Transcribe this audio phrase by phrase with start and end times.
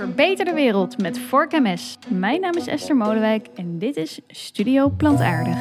[0.00, 1.98] Verbeter de wereld met Vork MS.
[2.08, 5.56] Mijn naam is Esther Molenwijk en dit is Studio Plantaardig.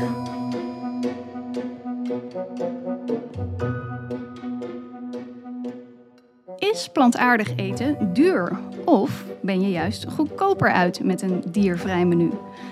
[6.58, 8.60] Is plantaardig eten duur?
[8.86, 12.30] Of ben je juist goedkoper uit met een diervrij menu?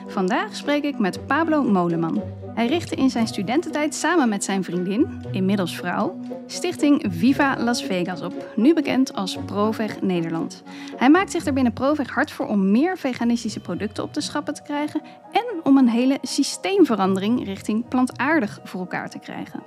[0.07, 2.21] Vandaag spreek ik met Pablo Moleman.
[2.58, 8.21] Hij richtte in zijn studententijd samen met zijn vriendin, inmiddels vrouw, stichting Viva Las Vegas
[8.21, 10.64] op, nu bekend als Proveg Nederland.
[10.96, 14.54] Hij maakt zich er binnen Proveg hard voor om meer veganistische producten op de schappen
[14.54, 19.64] te krijgen en om een hele systeemverandering richting plantaardig voor elkaar te krijgen.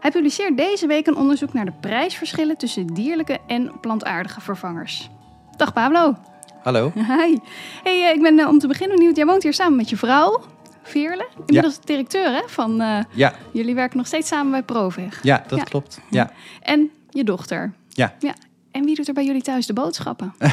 [0.00, 5.10] Hij publiceert deze week een onderzoek naar de prijsverschillen tussen dierlijke en plantaardige vervangers.
[5.56, 6.14] Dag Pablo.
[6.62, 6.92] Hallo.
[6.94, 7.36] Hi.
[7.82, 9.16] Hey, eh, ik ben eh, om te beginnen benieuwd.
[9.16, 10.40] Jij woont hier samen met je vrouw,
[10.88, 11.28] Veerle.
[11.46, 12.80] Inmiddels directeur hè, van...
[12.80, 15.22] eh, Ja, Jullie werken nog steeds samen bij Provig.
[15.22, 15.64] ja dat Ja.
[15.64, 16.00] klopt.
[16.10, 16.30] Ja.
[16.62, 17.72] En je dochter.
[17.88, 18.14] Ja.
[18.18, 18.34] ja.
[18.70, 20.34] En wie doet er bij jullie thuis de boodschappen?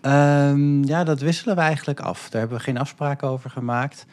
[0.00, 2.28] Ehm, ja, dat wisselen we eigenlijk af.
[2.30, 4.06] Daar hebben we geen afspraken over gemaakt.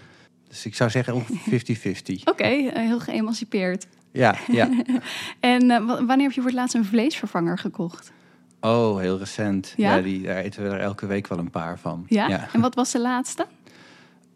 [0.47, 1.61] Dus ik zou zeggen ongeveer
[2.19, 2.23] 50-50.
[2.23, 3.87] Oké, eh, heel geëmancipeerd.
[4.11, 4.69] Ja, ja.
[5.39, 8.11] En eh, wa- wanneer heb je voor het laatst een vleesvervanger gekocht?
[8.61, 9.73] Oh, heel recent.
[9.77, 9.95] Ja?
[9.95, 12.05] Ja, die, daar eten we er elke week wel een paar van.
[12.07, 12.47] Ja?
[12.53, 13.45] En wat was de laatste?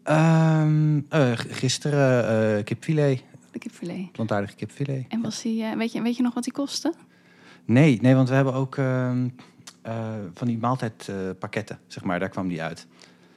[0.06, 4.12] Ehm, g- gisteren eh kipfilet, De kipfilet.
[4.12, 5.04] plantaardig kipfilet.
[5.08, 6.92] En was die, eh, weet, je, weet je nog wat die kostte?
[7.64, 9.28] Nee, nee, want we hebben ook ehm,
[9.82, 12.18] eh, van die maaltijdpakketten, zeg maar.
[12.20, 12.86] Daar kwam die uit.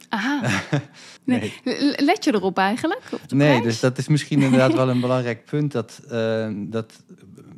[0.09, 0.41] Aha.
[1.23, 1.53] Nee.
[1.95, 3.01] Let je erop eigenlijk?
[3.11, 3.63] Op Nee, prijs?
[3.63, 5.71] dus dat is misschien inderdaad wel een belangrijk punt.
[5.71, 7.03] Dat, eh, dat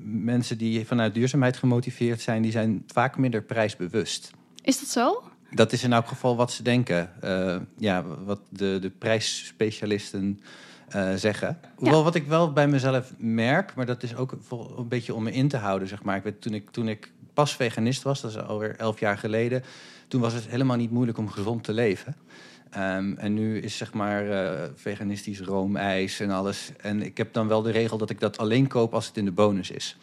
[0.04, 4.32] mensen die vanuit duurzaamheid gemotiveerd zijn, die zijn vaak minder prijsbewust.
[4.64, 5.24] Is dat zo?
[5.54, 7.22] Dat is in elk geval wat ze denken.
[7.22, 10.42] Eh, ja, wat de, de prijsspecialisten
[10.88, 11.60] eh, zeggen.
[11.76, 14.38] Hoewel wat ik wel bij mezelf merk, maar dat is ook
[14.78, 16.18] een beetje om me in te houden, zeg maar.
[16.18, 19.64] Ik weet, toen, ik, toen ik pas veganist was, dat is alweer elf jaar geleden,
[20.08, 22.16] toen was het helemaal niet moeilijk om gezond te leven.
[22.70, 26.72] Ehm, en nu is zeg maar eh, veganistisch roomijs en alles.
[26.82, 29.26] En ik heb dan wel de regel dat ik dat alleen koop als het in
[29.26, 29.98] de bonus is.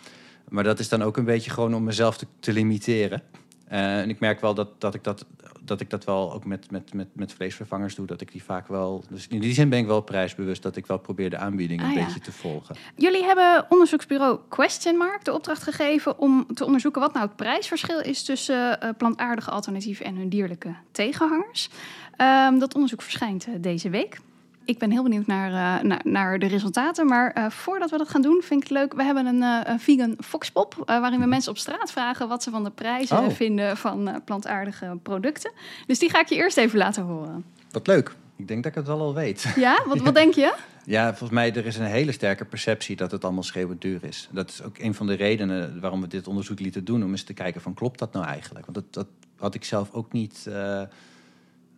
[0.48, 3.22] Maar dat is dan ook een beetje gewoon om mezelf te, te limiteren.
[3.68, 5.26] Eh, en ik merk wel dat, dat, ik dat,
[5.60, 8.06] dat ik dat wel ook met, met, met, met vleesvervangers doe.
[8.06, 9.04] Dat ik die vaak wel.
[9.10, 11.88] Dus in die zin ben ik wel prijsbewust dat ik wel probeer de aanbieding Ah,
[11.88, 12.04] een ja.
[12.04, 12.76] beetje te volgen.
[12.96, 18.00] Jullie hebben onderzoeksbureau Question Mark de opdracht gegeven om te onderzoeken wat nou het prijsverschil
[18.00, 21.68] is tussen eh, plantaardige alternatieven en hun dierlijke tegenhangers.
[22.16, 24.20] Ehm, dat onderzoek verschijnt eh, deze week.
[24.68, 27.06] Ik ben heel benieuwd naar, eh, naar, naar de resultaten.
[27.06, 28.92] Maar eh, voordat we dat gaan doen, vind ik het leuk.
[28.94, 30.82] We hebben een, eh, een vegan foxpop.
[30.86, 33.30] waarin we mensen op straat vragen wat ze van de prijzen Oh.
[33.30, 35.52] vinden van plantaardige producten.
[35.86, 37.44] Dus die ga ik je eerst even laten horen.
[37.70, 38.14] Wat leuk.
[38.36, 39.52] Ik denk dat ik het wel al weet.
[39.56, 40.54] Ja, wat, wat denk je?
[40.84, 44.28] Ja, volgens mij er is een hele sterke perceptie dat het allemaal schreeuwend duur is.
[44.32, 47.04] Dat is ook een van de redenen waarom we dit onderzoek lieten doen.
[47.04, 48.66] Om eens te kijken van klopt dat nou eigenlijk?
[48.66, 49.06] Want dat, dat
[49.38, 50.46] had ik zelf ook niet...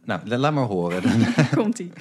[0.05, 1.03] Nou, la- laat maar horen.
[1.57, 1.93] Komt-ie.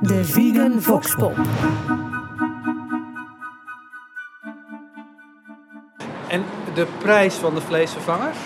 [0.00, 1.36] De Vegan Voxpop.
[6.28, 6.44] En
[6.74, 8.36] de prijs van de vleesvervangers?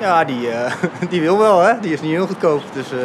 [0.00, 0.72] Ja, die, eh,
[1.10, 1.80] die wil wel, hè.
[1.80, 2.62] Die is niet heel goedkoop.
[2.72, 2.98] Dus, eh,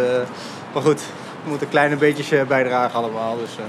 [0.73, 1.01] maar goed,
[1.43, 3.37] we moeten kleine beetjes eh, bijdragen allemaal.
[3.37, 3.63] Dus, eh.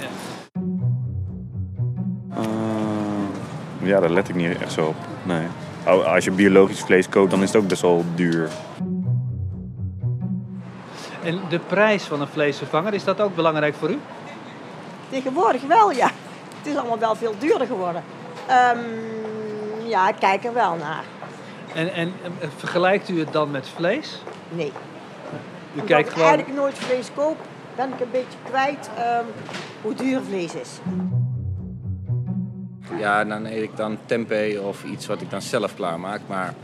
[2.39, 4.97] Eh, ja, daar let ik niet echt zo op.
[5.23, 5.47] Nee.
[6.05, 8.49] Als je biologisch vlees koopt, dan is het ook best wel duur.
[11.25, 13.99] En de prijs van een vleesvervanger, is dat ook belangrijk voor u?
[15.11, 16.11] Tegenwoordig wel, ja.
[16.59, 18.05] Het is allemaal wel veel duurder geworden.
[18.47, 18.79] Ehm,
[19.87, 21.05] ja, ik kijk er wel naar.
[21.75, 24.23] En, en eh, vergelijkt u het dan met vlees?
[24.49, 24.67] Nee.
[24.67, 24.71] U
[25.73, 26.29] Omdat kijkt ik gewoon...
[26.29, 27.37] eigenlijk nooit vlees koop,
[27.77, 29.25] ben ik een beetje kwijt ehm,
[29.83, 30.71] hoe duur vlees is.
[32.99, 36.21] Ja, dan eet ik dan tempeh of iets wat ik dan zelf klaarmaak.
[36.27, 36.55] Maar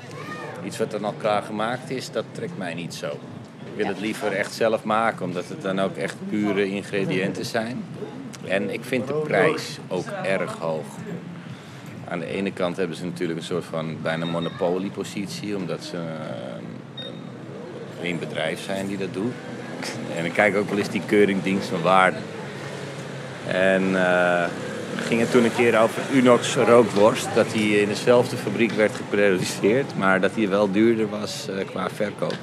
[0.65, 3.19] iets wat dan al klaar gemaakt is, dat trekt mij niet zo.
[3.71, 7.85] Ik wil het liever echt zelf maken, omdat het dan ook echt pure ingrediënten zijn.
[8.47, 10.87] En ik vind de prijs ook erg hoog.
[12.09, 15.99] Aan de ene kant hebben ze natuurlijk een soort van bijna monopoliepositie, omdat ze
[18.03, 19.33] een bedrijf zijn die dat doet.
[20.17, 22.19] En ik kijk ook wel eens die keuringdienst van waarde.
[23.47, 24.49] En eh,
[24.97, 27.35] we gingen toen een keer over Unox rookworst.
[27.35, 29.97] Dat die in dezelfde fabriek werd geproduceerd.
[29.97, 32.37] Maar dat die wel duurder was eh, qua verkoop.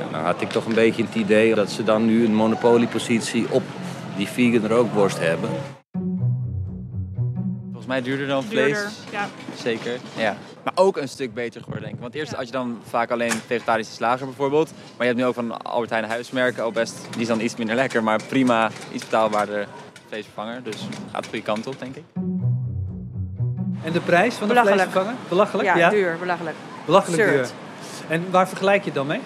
[0.00, 3.46] En dan had ik toch een beetje het idee dat ze dan nu een monopoliepositie
[3.50, 3.62] op
[4.16, 5.50] die vegan rookworst hebben.
[7.66, 8.66] Volgens mij duurder dan vlees.
[8.76, 9.28] Duurder, ja.
[9.56, 9.92] Zeker.
[10.16, 10.36] Ja.
[10.64, 12.00] Maar ook een stuk beter geworden, denk ik.
[12.00, 12.36] Want eerst Ja.
[12.36, 14.70] had je dan vaak alleen vegetarische slager bijvoorbeeld.
[14.96, 16.94] Maar je hebt nu ook van Albert Heijn huismerken al best.
[17.10, 19.66] Die is dan iets minder lekker, maar prima, iets betaalbaarder
[20.08, 20.62] vleesvervanger.
[20.62, 22.04] Dus gaat de goede kant op, denk ik.
[23.84, 24.80] En de prijs van de Belachelijk.
[24.82, 25.18] vleesvervanger?
[25.28, 25.90] Belachelijk, Ja, ja.
[25.90, 26.56] duur, belachelijk.
[26.84, 27.48] Belachelijk duur.
[28.08, 29.20] En waar vergelijk je het dan mee?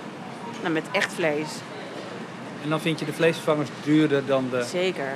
[0.65, 1.49] Nou, met echt vlees.
[2.63, 4.63] En dan vind je de vleesvervangers duurder dan de...
[4.71, 5.09] Zeker.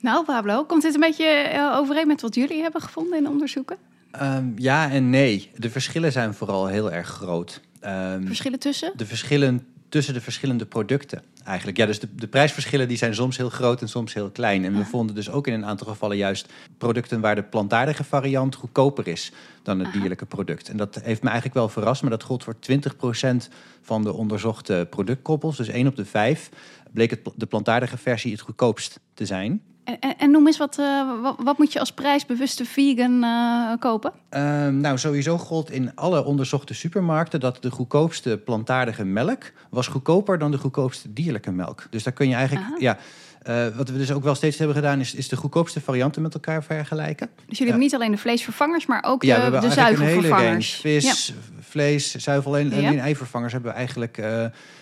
[0.00, 3.76] Nou, Pablo, komt dit een beetje eh, overeen met wat jullie hebben gevonden in onderzoeken?
[4.10, 5.50] Ehm, ja en nee.
[5.56, 7.60] De verschillen zijn vooral heel erg groot.
[7.80, 8.92] Ehm, Verschillen tussen?
[8.96, 11.76] de verschillen tussen de verschillende producten eigenlijk.
[11.76, 14.64] Ja, dus de, de prijsverschillen die zijn soms heel groot en soms heel klein.
[14.64, 18.54] En we vonden dus ook in een aantal gevallen juist producten waar de plantaardige variant
[18.54, 19.32] goedkoper is
[19.62, 20.68] dan het dierlijke product.
[20.68, 23.36] En dat heeft me eigenlijk wel verrast, maar dat gold voor 20%
[23.82, 25.56] van de onderzochte productkoppels.
[25.56, 26.48] Dus 1 op de 5
[26.92, 29.62] bleek het, de plantaardige versie het goedkoopst te zijn.
[29.84, 33.72] En, en, en noem eens wat, eh, wat, wat moet je als prijsbewuste vegan eh,
[33.78, 34.12] kopen?
[34.28, 40.38] Ehm, nou, sowieso gold in alle onderzochte supermarkten dat de goedkoopste plantaardige melk was goedkoper
[40.38, 41.86] dan de goedkoopste dierlijke melk.
[41.90, 42.76] Dus daar kun je eigenlijk, Aha.
[42.78, 42.98] ja,
[43.42, 46.34] eh, wat we dus ook wel steeds hebben gedaan, is, is de goedkoopste varianten met
[46.34, 47.28] elkaar vergelijken.
[47.34, 50.72] Dus jullie hebben niet alleen de vleesvervangers, maar ook Ja, de, hele zuivelvervangers.
[50.74, 54.22] Vis, vlees, zuivel en, eivervangers hebben we eigenlijk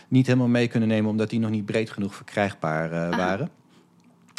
[0.08, 3.50] niet helemaal mee kunnen nemen, omdat die nog niet breed genoeg verkrijgbaar waren.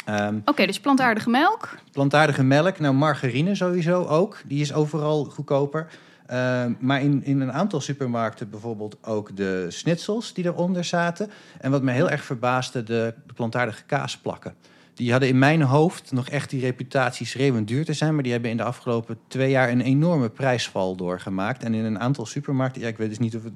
[0.04, 1.68] Ehm, Oké, dus plantaardige melk.
[1.92, 5.86] plantaardige melk, nou margarine sowieso ook, die is overal goedkoper.
[6.26, 11.30] Ehm, maar in, in een aantal supermarkten bijvoorbeeld ook de schnitzels die eronder zaten.
[11.60, 14.54] En wat me heel erg verbaasde, de, de plantaardige kaasplakken.
[15.00, 18.14] Die hadden in mijn hoofd nog echt die reputatie schreeuwend duur te zijn.
[18.14, 21.62] Maar die hebben in de afgelopen twee jaar een enorme prijsval doorgemaakt.
[21.62, 23.52] En in een aantal supermarkten, ja, ik weet dus niet of het.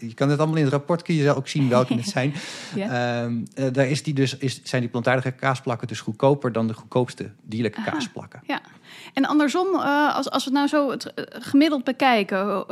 [0.00, 2.34] Je kan het allemaal in het rapport, kun je ook zien welke het zijn.
[2.74, 3.22] Ja.
[3.22, 6.74] Ehm, eh, daar is die dus, is, zijn die plantaardige kaasplakken dus goedkoper dan de
[6.74, 7.90] goedkoopste dierlijke Aha.
[7.90, 8.40] kaasplakken.
[8.46, 8.60] Ja.
[9.14, 12.66] En andersom, eh, als, als we het nou zo het, eh, gemiddeld bekijken,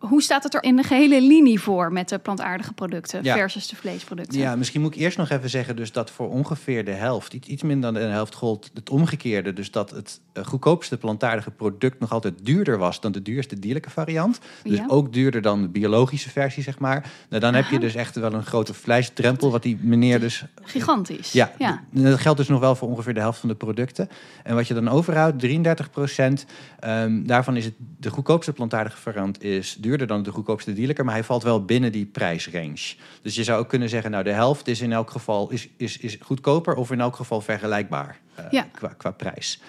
[0.00, 3.34] hoe staat het er in de gehele linie voor met de plantaardige producten Ja.
[3.36, 4.38] versus de vleesproducten?
[4.38, 7.62] Ja, misschien moet ik eerst nog even zeggen dus dat voor ongeveer de helft, iets,
[7.62, 9.52] minder dan de helft, gold het omgekeerde.
[9.52, 13.90] Dus dat het eh, goedkoopste plantaardige product nog altijd duurder was dan de duurste dierlijke
[13.90, 14.38] variant.
[14.62, 14.84] Dus Ja.
[14.88, 17.10] ook duurder dan de biologische versie, zeg maar.
[17.28, 20.44] Nou, dan heb je dus echt wel een grote vleesdrempel, wat die meneer dus...
[20.62, 21.32] Gigantisch.
[21.32, 21.82] Ja, ja.
[21.90, 24.08] dat geldt dus nog wel voor ongeveer de helft van de producten.
[24.44, 26.46] En wat je dan overhoudt, 33 procent,
[26.78, 31.14] ehm, daarvan is het de goedkoopste plantaardige variant is duurder dan de goedkoopste dierlijke, maar
[31.14, 32.94] hij valt wel binnen die prijsrange.
[33.22, 35.98] Dus je zou ook kunnen zeggen, nou de helft is in elk geval is, is,
[35.98, 38.66] is goedkoper of in elk geval vergelijkbaar eh, Ja.
[38.72, 39.60] qua, qua prijs.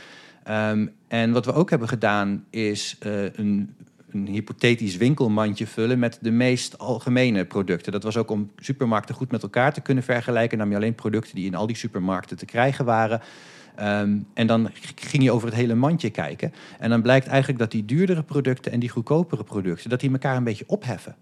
[0.43, 3.75] Ehm, en wat we ook hebben gedaan is eh, een,
[4.11, 7.91] een hypothetisch winkelmandje vullen met de meest algemene producten.
[7.91, 10.57] Dat was ook om supermarkten goed met elkaar te kunnen vergelijken.
[10.57, 13.21] Nam je alleen producten die in al die supermarkten te krijgen waren.
[13.75, 16.53] Ehm, en dan ging je over het hele mandje kijken.
[16.79, 20.35] En dan blijkt eigenlijk dat die duurdere producten en die goedkopere producten, dat die elkaar
[20.35, 21.15] een beetje opheffen.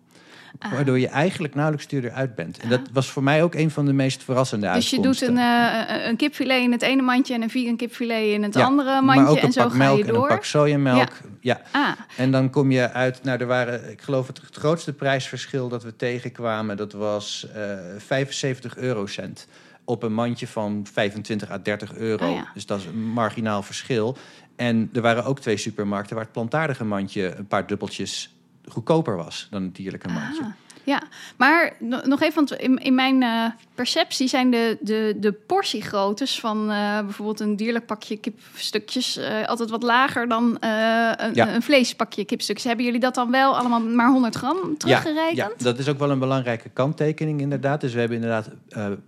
[0.60, 0.72] Ah.
[0.72, 2.58] Waardoor je eigenlijk nauwelijks duurder uit bent.
[2.60, 5.38] En dat was voor mij ook een van de meest verrassende Dus je doet een,
[5.38, 9.02] eh, een kipfilet in het ene mandje en een vegan kipfilet in het Ja, andere
[9.02, 9.28] maar mandje.
[9.28, 11.12] ook een en zo pak ga melk en een pak sojamelk.
[11.40, 11.62] Ja.
[11.72, 15.70] Ah, En dan kom je uit, nou er waren, ik geloof het, het grootste prijsverschil
[15.70, 19.48] dat we tegenkwamen, dat was eh 75 eurocent
[19.90, 22.26] op een mandje van 25 à 30 euro.
[22.26, 22.52] Ah, ja.
[22.54, 24.18] Dus dat is een marginaal verschil.
[24.56, 28.36] En er waren ook twee supermarkten waar het plantaardige mandje een paar dubbeltjes
[28.68, 30.42] goedkoper was dan het dierlijke mandje.
[30.44, 30.50] Ah,
[30.84, 31.02] ja,
[31.38, 33.46] maar no- nog even, want in, in mijn eh,
[33.76, 39.70] perceptie zijn de, de, de portiegroottes van eh, bijvoorbeeld een dierlijk pakje kipstukjes eh, altijd
[39.70, 41.54] wat lager dan een, Ja.
[41.54, 42.66] een vleespakje kipstukjes.
[42.68, 45.38] Hebben jullie dat dan wel allemaal maar 100 gram teruggerekend?
[45.38, 47.82] Ja, ja, dat is ook wel een belangrijke kanttekening inderdaad.
[47.82, 48.50] Dus we hebben inderdaad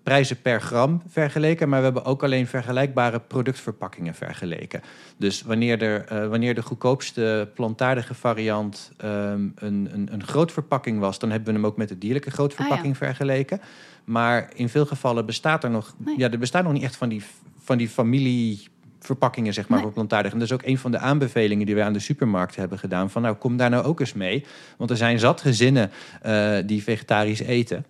[0.03, 4.81] prijzen per gram vergeleken, maar we hebben ook alleen vergelijkbare productverpakkingen vergeleken.
[5.17, 11.29] Dus wanneer, er, wanneer de goedkoopste plantaardige variant ehm, een, een, een grootverpakking was, dan
[11.31, 13.61] hebben we hem ook met de dierlijke grootverpakking vergeleken.
[14.03, 16.17] Maar in veel gevallen bestaat er nog, Nee.
[16.17, 17.23] ja, er bestaat nog niet echt van die,
[17.59, 18.67] van die familie
[18.99, 19.85] verpakkingen, zeg maar, Nee.
[19.85, 20.31] voor plantaardig.
[20.31, 23.09] En dat is ook een van de aanbevelingen die we aan de supermarkt hebben gedaan.
[23.09, 24.45] Van nou, kom daar nou ook eens mee.
[24.77, 25.91] Want er zijn zat gezinnen
[26.21, 27.85] eh, die vegetarisch eten.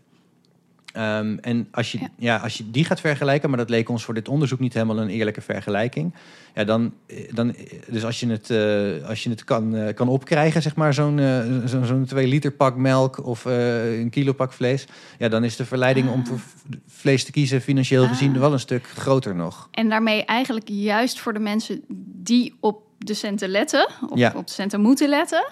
[0.93, 2.10] Ehm, en als je, Ja.
[2.17, 2.38] ja.
[2.38, 5.10] als je die gaat vergelijken, maar dat leek ons voor dit onderzoek niet helemaal een
[5.10, 6.13] eerlijke vergelijking.
[6.55, 10.07] Ja, dan, eh, dan, eh, dus als je het, eh, als je het kan, kan
[10.07, 14.53] opkrijgen, zeg maar, zo'n eh, zo'n zo'n twee liter pak melk of een kilo pak
[14.53, 14.86] vlees,
[15.19, 16.53] ja, dan is de verleiding om voor v-
[16.88, 18.10] vlees te kiezen financieel Ah.
[18.10, 19.67] gezien wel een stuk groter nog.
[19.71, 21.81] En daarmee eigenlijk juist voor de mensen
[22.24, 24.33] die op de centen letten, op, Ja.
[24.36, 25.43] op de centen moeten letten,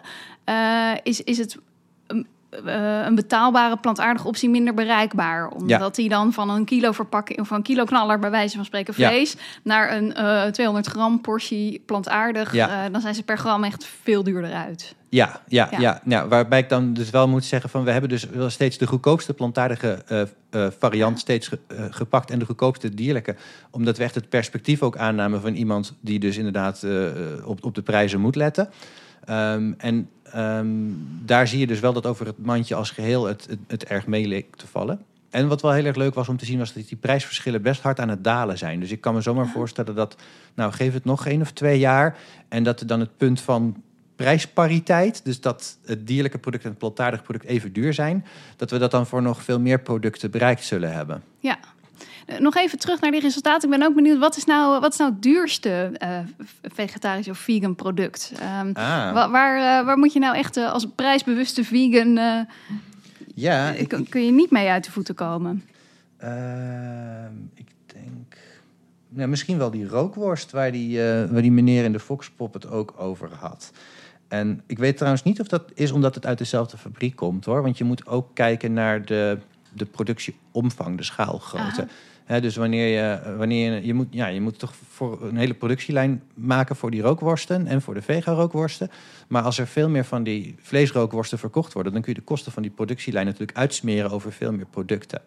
[1.03, 1.57] is, is het
[2.49, 5.47] een, eh, een betaalbare plantaardige optie minder bereikbaar.
[5.49, 8.65] Omdat die dan van een kilo verpakking, of van een kilo knaller bij wijze van
[8.65, 9.09] spreken Ja.
[9.09, 12.85] vlees, naar een eh 200 gram portie plantaardig, Ja.
[12.85, 14.95] eh, dan zijn ze per gram echt veel duurder uit.
[15.09, 15.79] Ja, ja, Ja.
[15.79, 16.01] ja.
[16.05, 16.27] ja.
[16.27, 19.33] waarbij ik dan dus wel moet zeggen van we hebben dus wel steeds de goedkoopste
[19.33, 23.35] plantaardige eh, eh, variant steeds ge- eh, gepakt en de goedkoopste dierlijke.
[23.71, 27.63] Omdat we echt het perspectief ook aannamen van iemand die dus inderdaad eh, eh, op,
[27.65, 28.69] op de prijzen moet letten.
[29.25, 30.67] Ehm, en ehm,
[31.25, 34.07] daar zie je dus wel dat over het mandje als geheel het, het, het erg
[34.07, 35.01] mee leek te vallen.
[35.29, 37.81] En wat wel heel erg leuk was om te zien, was dat die prijsverschillen best
[37.81, 38.79] hard aan het dalen zijn.
[38.79, 40.15] Dus ik kan me zomaar voorstellen dat,
[40.53, 42.17] nou geef het nog één of twee jaar.
[42.47, 43.83] En dat er dan het punt van
[44.15, 48.77] prijspariteit, dus dat het dierlijke product en het plantaardig product even duur zijn, dat we
[48.77, 51.23] dat dan voor nog veel meer producten bereikt zullen hebben.
[51.39, 51.59] Ja.
[52.29, 53.71] Eh, Nog even terug naar die resultaten.
[53.71, 56.19] Ik ben ook benieuwd, wat is nou, wat is nou het duurste eh,
[56.61, 58.31] vegetarisch of vegan product?
[58.39, 59.13] Ehm, Ah.
[59.13, 62.45] wa- waar, eh, waar moet je nou echt als prijsbewuste vegan,
[63.35, 63.73] Ja,
[64.09, 65.63] kun, je niet mee uit de voeten komen?
[66.17, 68.37] Ehm, ik denk.
[69.09, 70.97] Nou, misschien wel die rookworst waar die,
[71.31, 73.71] waar die meneer in de Foxpop het ook over had.
[74.27, 77.61] En ik weet trouwens niet of dat is omdat het uit dezelfde fabriek komt hoor.
[77.61, 79.37] Want je moet ook kijken naar de,
[79.73, 81.87] de productieomvang, de schaalgrootte.
[82.37, 86.23] Dus wanneer je, wanneer je, je, moet, ja, je moet toch voor een hele productielijn
[86.33, 88.89] maken voor die rookworsten en voor de vega-rookworsten.
[89.27, 92.51] Maar als er veel meer van die vleesrookworsten verkocht worden, dan kun je de kosten
[92.51, 95.21] van die productielijn natuurlijk uitsmeren over veel meer producten.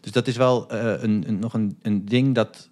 [0.00, 2.68] Dus dat is wel eh, een, een, nog een, een ding dat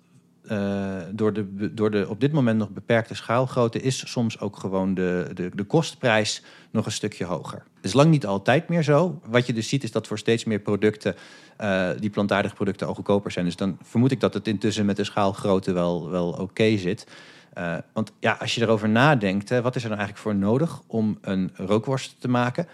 [0.48, 4.94] eh, door, de, door de op dit moment nog beperkte schaalgrootte is soms ook gewoon
[4.94, 7.58] de, de, de kostprijs nog een stukje hoger.
[7.76, 9.20] Het is lang niet altijd meer zo.
[9.24, 11.14] Wat je dus ziet is dat voor steeds meer producten
[11.56, 13.44] eh, die plantaardige producten al goedkoper zijn.
[13.44, 17.06] Dus dan vermoed ik dat het intussen met de schaalgrootte wel, wel oké zit.
[17.52, 21.18] Eh, want ja, als je erover nadenkt, wat is er nou eigenlijk voor nodig om
[21.20, 22.66] een rookworst te maken?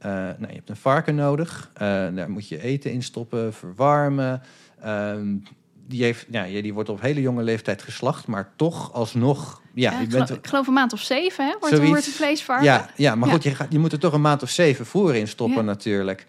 [0.00, 1.70] Nou, je hebt een varken nodig.
[1.74, 4.42] Daar moet je eten in stoppen, verwarmen.
[5.88, 9.60] Die, heeft, ja, die wordt op hele jonge leeftijd geslacht, maar toch alsnog.
[9.74, 11.54] Ja, Ja, je ik, bent, geloof, ik geloof een maand of zeven, hè?
[11.60, 12.64] Wordt, wordt vleesvarken?
[12.64, 13.34] ja, ja, maar Ja.
[13.34, 16.26] goed, je, gaat, je moet er toch een maand of zeven voer in stoppen natuurlijk.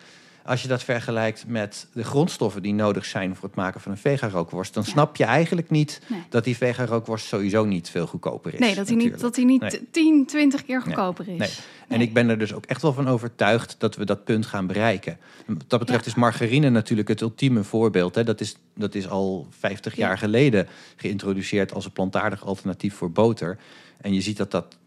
[0.48, 3.98] Als je dat vergelijkt met de grondstoffen die nodig zijn voor het maken van een
[3.98, 6.24] vega-rookworst, dan snap je eigenlijk niet Nee.
[6.30, 8.60] dat die vega-rookworst sowieso niet veel goedkoper is.
[8.60, 9.89] Nee, dat hij niet, dat hij niet Nee.
[9.92, 11.38] 10, 20 keer goedkoper is.
[11.38, 11.50] Nee.
[11.88, 14.68] En ik ben er dus ook echt wel van overtuigd dat we dat punt gaan
[14.68, 15.18] bereiken.
[15.46, 18.16] Wat dat betreft is margarine natuurlijk het ultieme voorbeeld.
[18.16, 18.24] Hè.
[18.24, 20.08] Dat, is, dat is al 50 Ja.
[20.08, 23.58] jaar geleden geïntroduceerd als een plantaardig alternatief voor boter.
[24.01, 24.77] En je ziet dat dat,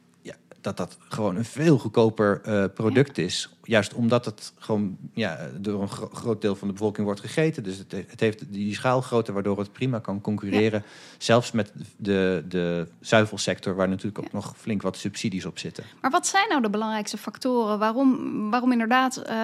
[0.60, 3.48] dat, dat gewoon een veel goedkoper eh, product is.
[3.62, 7.62] Juist omdat het gewoon ja, door een gro- groot deel van de bevolking wordt gegeten.
[7.62, 10.84] Dus het, het heeft die schaalgrootte waardoor het prima kan concurreren.
[11.18, 15.84] Zelfs met de, de zuivelsector, waar natuurlijk ook nog flink wat subsidies op zitten.
[16.00, 19.34] Maar wat zijn nou de belangrijkste factoren waarom, waarom inderdaad, eh,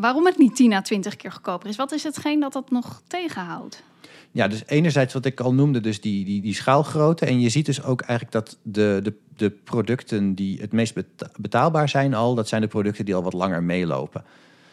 [0.00, 1.76] waarom het niet 10 à 20 keer goedkoper is?
[1.76, 3.82] Wat is hetgeen dat dat nog tegenhoudt?
[4.32, 7.26] Ja, dus enerzijds wat ik al noemde, dus die, die, die schaalgrootte.
[7.26, 11.30] En je ziet dus ook eigenlijk dat de, de, de producten die het meest beta-
[11.36, 12.34] betaalbaar zijn al...
[12.34, 14.24] dat zijn de producten die al wat langer meelopen.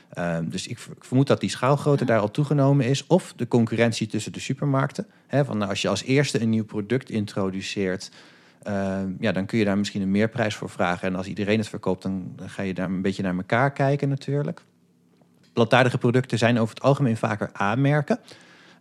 [0.09, 3.07] Ehm, dus ik, ver- ik vermoed dat die schaalgrootte daar al toegenomen is.
[3.07, 5.07] Of de concurrentie tussen de supermarkten.
[5.27, 8.11] Hè, van, nou, als je als eerste een nieuw product introduceert...
[8.63, 11.07] ehm, ja, dan kun je daar misschien een meerprijs voor vragen.
[11.07, 14.61] En als iedereen het verkoopt, dan, ga je daar een beetje naar elkaar kijken natuurlijk.
[15.53, 18.19] Plantaardige producten zijn over het algemeen vaker A-merken.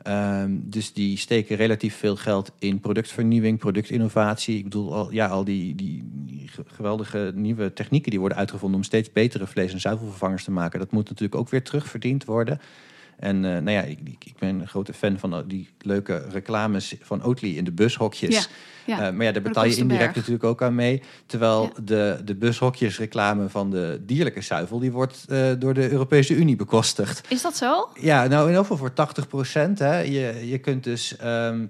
[0.06, 4.56] Ehm, dus die steken relatief veel geld in productvernieuwing, productinnovatie.
[4.58, 8.78] Ik bedoel, al, ja, al die, die, die ge- geweldige nieuwe technieken die worden uitgevonden
[8.78, 10.78] om steeds betere vlees- en zuivelvervangers te maken.
[10.78, 12.60] Dat moet natuurlijk ook weer terugverdiend worden.
[13.18, 17.22] En eh, nou ja, ik, ik, ben een grote fan van die leuke reclames van
[17.22, 18.34] Oatly in de bushokjes.
[18.34, 18.42] Ja,
[18.86, 19.06] ja.
[19.06, 21.02] Eh, maar ja, daar betaal je indirect natuurlijk ook aan mee.
[21.26, 24.78] Terwijl de, de bushokjesreclame van de dierlijke zuivel...
[24.78, 27.26] die wordt eh, door de Europese Unie bekostigd.
[27.28, 27.88] Is dat zo?
[28.00, 29.78] Ja, nou in ieder geval voor 80 procent.
[29.78, 31.66] Je, je kunt dus ehm,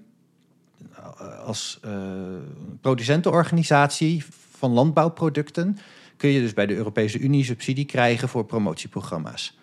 [1.44, 1.92] als eh,
[2.80, 5.78] producentenorganisatie van landbouwproducten...
[6.16, 9.55] kun je dus bij de Europese Unie subsidie krijgen voor promotieprogramma's.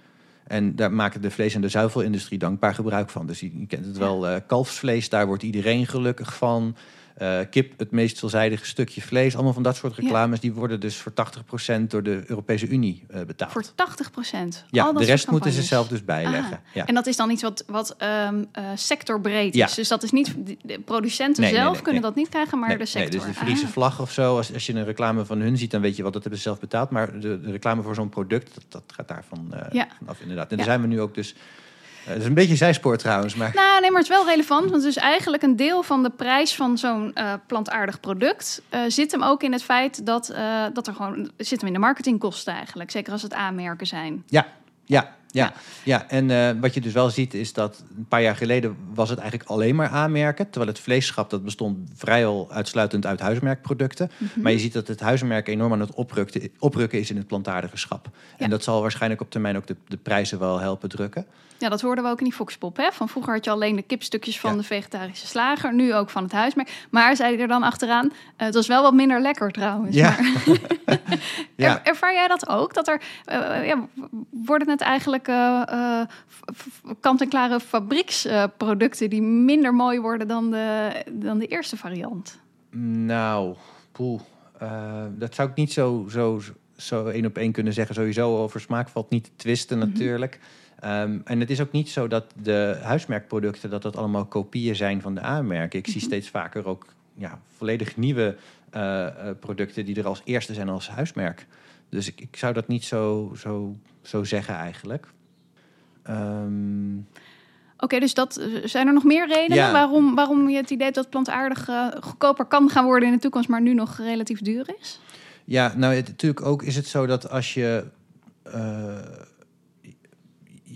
[0.47, 3.27] En daar maken de vlees- en de zuivelindustrie dankbaar gebruik van.
[3.27, 6.75] Dus je, je kent het wel, eh, kalfsvlees, daar wordt iedereen gelukkig van.
[7.13, 9.33] Eh, kip, het meest veelzijdige stukje vlees.
[9.33, 10.39] Allemaal van dat soort reclames.
[10.39, 13.51] Die worden dus voor 80% door de Europese Unie eh, betaald.
[13.51, 14.65] Voor 80 procent?
[14.71, 16.53] Ja, de rest moeten ze zelf dus bijleggen.
[16.57, 16.85] Ah, Ja.
[16.85, 19.65] En dat is dan iets wat, wat ehm, eh, sectorbreed Ja.
[19.65, 19.73] is.
[19.73, 22.85] Dus dat is niet, de- producenten Nee, zelf nee, kunnen dat niet krijgen, maar de
[22.85, 23.09] sector.
[23.19, 23.71] Nee, dus de Friese Ah.
[23.71, 26.13] vlag of zo, als, als je een reclame van hun ziet, dan weet je wat,
[26.13, 26.89] dat hebben ze zelf betaald.
[26.89, 29.87] Maar de, de reclame voor zo'n product, dat, dat gaat daarvan Ja.
[29.97, 30.51] vanaf inderdaad.
[30.51, 31.35] En daar zijn we nu ook dus
[32.07, 33.51] dat is een beetje zijspoor trouwens, maar...
[33.55, 34.69] Nou, nee, maar het is wel relevant.
[34.69, 38.61] Want dus eigenlijk een deel van de prijs van zo'n eh, plantaardig product...
[38.69, 41.31] eh, zit hem ook in het feit dat, eh, dat er gewoon...
[41.37, 42.91] zit hem in de marketingkosten eigenlijk.
[42.91, 44.23] Zeker als het aanmerken zijn.
[44.27, 44.47] Ja,
[44.85, 45.53] ja, ja.
[45.83, 46.09] ja.
[46.09, 49.49] En wat je dus wel ziet is dat een paar jaar geleden was het eigenlijk
[49.49, 50.49] alleen maar aanmerken.
[50.49, 54.11] Terwijl het vleesschap dat bestond vrijwel uitsluitend uit huismerkproducten.
[54.17, 54.41] Mhm.
[54.41, 57.77] Maar je ziet dat het huismerk enorm aan het oprukken, oprukken is in het plantaardige
[57.77, 58.09] schap.
[58.37, 61.25] En dat zal waarschijnlijk op termijn ook de, de prijzen wel helpen drukken.
[61.57, 62.77] Ja, dat hoorden we ook in die Foxpop.
[62.77, 62.91] Hè?
[62.91, 64.57] Van vroeger had je alleen de kipstukjes van Ja.
[64.57, 65.73] de vegetarische slager.
[65.73, 66.85] Nu ook van het huismerk.
[66.91, 68.11] Maar zei hij er dan achteraan...
[68.37, 69.95] eh, het was wel wat minder lekker trouwens.
[69.95, 70.15] Ja.
[70.19, 70.57] Maar,
[71.55, 71.75] Ja.
[71.79, 72.73] Er- ervaar jij dat ook?
[72.73, 73.01] Dat er...
[73.25, 73.87] eh, ja,
[74.29, 76.01] worden het eigenlijk eh,
[76.99, 79.09] kant-en-klare fabrieksproducten...
[79.09, 82.39] die minder mooi worden dan de, dan de eerste variant?
[83.05, 83.55] Nou,
[83.91, 84.21] poeh.
[84.59, 86.41] eh, dat zou ik niet zo, zo,
[86.77, 87.95] zo één op één kunnen zeggen.
[87.95, 89.87] Sowieso over smaak valt niet te twisten Mhm.
[89.87, 90.39] natuurlijk.
[90.83, 93.69] Ehm, en het is ook niet zo dat de huismerkproducten...
[93.69, 95.79] dat dat allemaal kopieën zijn van de aanmerken.
[95.79, 96.05] Ik zie Mhm.
[96.05, 96.85] steeds vaker ook
[97.15, 98.35] ja, volledig nieuwe
[98.69, 99.85] eh, eh, producten...
[99.85, 101.45] die er als eerste zijn als huismerk.
[101.89, 105.07] Dus ik, ik zou dat niet zo, zo, zo zeggen eigenlijk.
[106.03, 106.97] Ehm,
[107.77, 109.71] Oké, dus dat, eh, zijn er nog meer redenen Ja.
[109.71, 111.69] waarom, waarom je het idee hebt dat plantaardig
[112.01, 114.99] goedkoper kan gaan worden in de toekomst, maar nu nog relatief duur is?
[115.45, 117.83] Ja, nou, het, natuurlijk ook is het zo dat als je,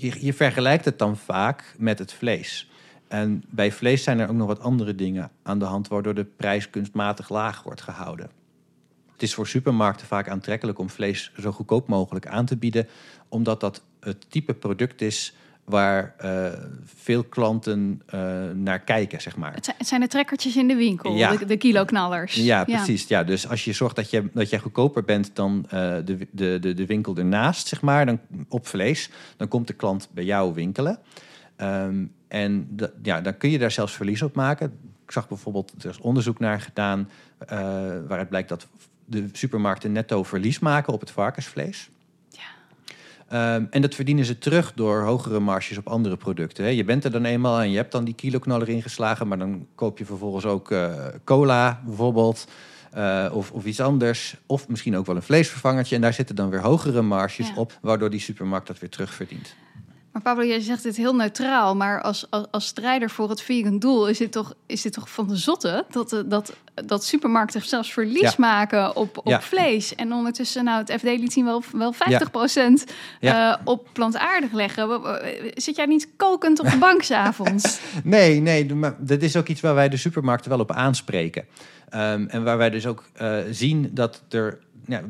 [0.01, 0.25] je...
[0.25, 2.69] Je vergelijkt het dan vaak met het vlees.
[3.07, 5.87] En bij vlees zijn er ook nog wat andere dingen aan de hand...
[5.87, 8.29] waardoor de prijs kunstmatig laag wordt gehouden.
[9.11, 12.87] Het is voor supermarkten vaak aantrekkelijk om vlees zo goedkoop mogelijk aan te bieden...
[13.29, 15.35] omdat dat het type product is
[15.67, 16.45] waar eh,
[16.85, 18.19] veel klanten eh,
[18.53, 19.53] naar kijken, zeg maar.
[19.53, 21.35] Het zijn, het zijn de trekkertjes in de winkel, Ja.
[21.35, 22.35] de, de kiloknallers.
[22.35, 23.07] Ja, precies.
[23.07, 23.23] Ja.
[23.23, 26.73] dus als je zorgt dat je, dat jij goedkoper bent dan eh, de, de, de,
[26.73, 28.19] de winkel ernaast, zeg maar, dan,
[28.49, 30.99] op vlees, dan komt de klant bij jou winkelen.
[31.55, 34.73] Ehm, en ja, dan kun je daar zelfs verlies op maken.
[35.05, 37.09] Ik zag bijvoorbeeld, er is onderzoek naar gedaan,
[38.07, 38.67] waaruit blijkt dat
[39.05, 41.89] de supermarkten netto verlies maken op het varkensvlees.
[43.29, 46.63] Ehm, en dat verdienen ze terug door hogere marges op andere producten.
[46.63, 46.69] Hè.
[46.69, 49.97] Je bent er dan eenmaal en je hebt dan die kiloknaller ingeslagen, maar dan koop
[49.97, 50.93] je vervolgens ook eh,
[51.23, 52.47] cola bijvoorbeeld.
[52.91, 54.35] eh, of, of iets anders.
[54.45, 55.95] Of misschien ook wel een vleesvervangertje.
[55.95, 57.53] En daar zitten dan weer hogere marges Ja.
[57.55, 59.55] op, waardoor die supermarkt dat weer terugverdient.
[60.17, 63.79] Maar Pablo, jij zegt dit heel neutraal, maar als, als, als strijder voor het vegan
[63.79, 66.53] doel is dit toch, is dit toch van de zotte dat, eh, dat,
[66.85, 68.33] dat supermarkten zelfs verlies Ja.
[68.37, 69.41] maken op, op Ja.
[69.41, 69.95] vlees.
[69.95, 71.97] En ondertussen, nou, het FD liet zien wel, wel 50%
[73.19, 73.57] Ja.
[73.57, 75.01] eh, op plantaardig leggen.
[75.53, 77.79] Zit jij niet kokend op de bank s'avonds?
[78.03, 81.45] Nee, nee, maar dat is ook iets waar wij de supermarkten wel op aanspreken.
[81.89, 84.59] Ehm, en waar wij dus ook eh, zien dat er.
[84.85, 85.01] Ja,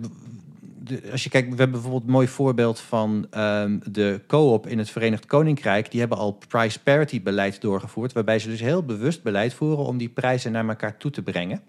[1.11, 4.89] als je kijkt, we hebben bijvoorbeeld een mooi voorbeeld van ehm, de co-op in het
[4.89, 5.91] Verenigd Koninkrijk.
[5.91, 9.97] Die hebben al price parity beleid doorgevoerd, waarbij ze dus heel bewust beleid voeren om
[9.97, 11.61] die prijzen naar elkaar toe te brengen.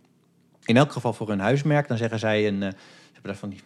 [0.65, 2.61] In elk geval voor hun huismerk, dan zeggen zij een.
[2.61, 2.75] ze
[3.13, 3.61] hebben daar van die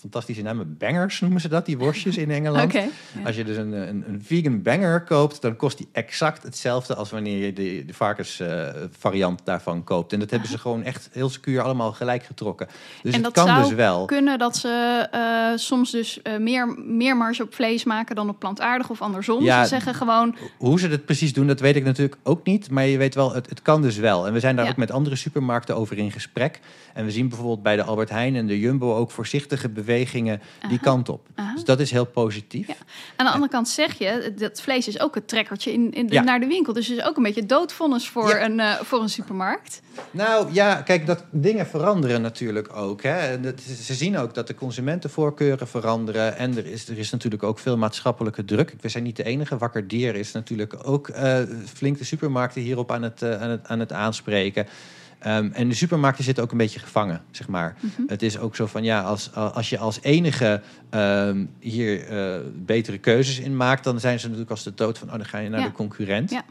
[0.00, 2.74] fantastische namen, bangers noemen ze dat, die worstjes in Engeland.
[3.26, 7.10] Als je dus een, een, een vegan banger koopt, dan kost die exact hetzelfde als
[7.10, 10.12] wanneer je de, de varkensvariant daarvan koopt.
[10.12, 12.66] En dat hebben ze gewoon echt heel secuur allemaal gelijk getrokken.
[12.66, 14.04] Dus en het dat kan zou dus wel.
[14.04, 18.38] kunnen dat ze eh, soms dus eh, meer, meer marge op vlees maken dan op
[18.38, 19.42] plantaardig of andersom.
[19.44, 19.62] Ja.
[19.62, 22.70] Ze zeggen gewoon, Hoe ze het precies doen, dat weet ik natuurlijk ook niet.
[22.70, 24.26] Maar je weet wel, het, het kan dus wel.
[24.26, 24.70] En we zijn daar Ja.
[24.70, 26.60] ook met andere supermarkten over in gesprek.
[26.94, 30.38] En we zien bijvoorbeeld bij de Albert Heijn en de Jumbo ook voorzichtige bewegingen die
[30.60, 30.76] Aha.
[30.82, 31.26] kant op.
[31.34, 31.54] Aha.
[31.54, 32.68] Dus dat is heel positief.
[33.16, 36.22] Aan de andere kant zeg je, dat vlees is ook het trekkertje in, in, Ja.
[36.22, 36.72] naar de winkel.
[36.72, 38.44] Dus het is ook een beetje doodvonnis voor, Ja.
[38.44, 39.80] een, eh, voor een supermarkt.
[40.10, 43.02] Nou ja, kijk, dat dingen veranderen natuurlijk ook.
[43.02, 43.16] Hè.
[43.18, 46.36] En dat- ze zien ook dat de consumentenvoorkeuren veranderen.
[46.36, 48.74] En er is, er is natuurlijk ook veel maatschappelijke druk.
[48.80, 49.56] We zijn niet de enige.
[49.58, 51.38] Wakker Dier is natuurlijk ook eh,
[51.74, 54.66] flink de supermarkten hierop aan het, eh, aan het, aan het aanspreken.
[55.20, 57.76] Ehm, en de supermarkten zitten ook een beetje gevangen, zeg maar.
[57.80, 58.02] Mhm.
[58.06, 62.98] Het is ook zo van, ja, als, als je als enige ehm, hier eh, betere
[62.98, 63.84] keuzes in maakt...
[63.84, 65.66] dan zijn ze natuurlijk als de dood van, oh, dan ga je naar Ja.
[65.66, 66.30] de concurrent.
[66.30, 66.42] Ja.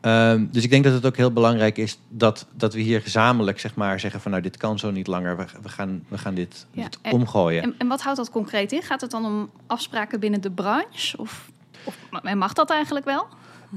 [0.00, 3.60] Ehm, dus ik denk dat het ook heel belangrijk is dat, dat we hier gezamenlijk
[3.60, 6.34] zeg maar, zeggen van nou dit kan zo niet langer, we, we, gaan, we gaan
[6.34, 7.62] dit, Ja, dit en- omgooien.
[7.62, 8.82] En, en wat houdt dat concreet in?
[8.82, 11.18] Gaat het dan om afspraken binnen de branche?
[11.18, 11.50] Of,
[11.84, 11.96] of
[12.34, 13.26] mag dat eigenlijk wel?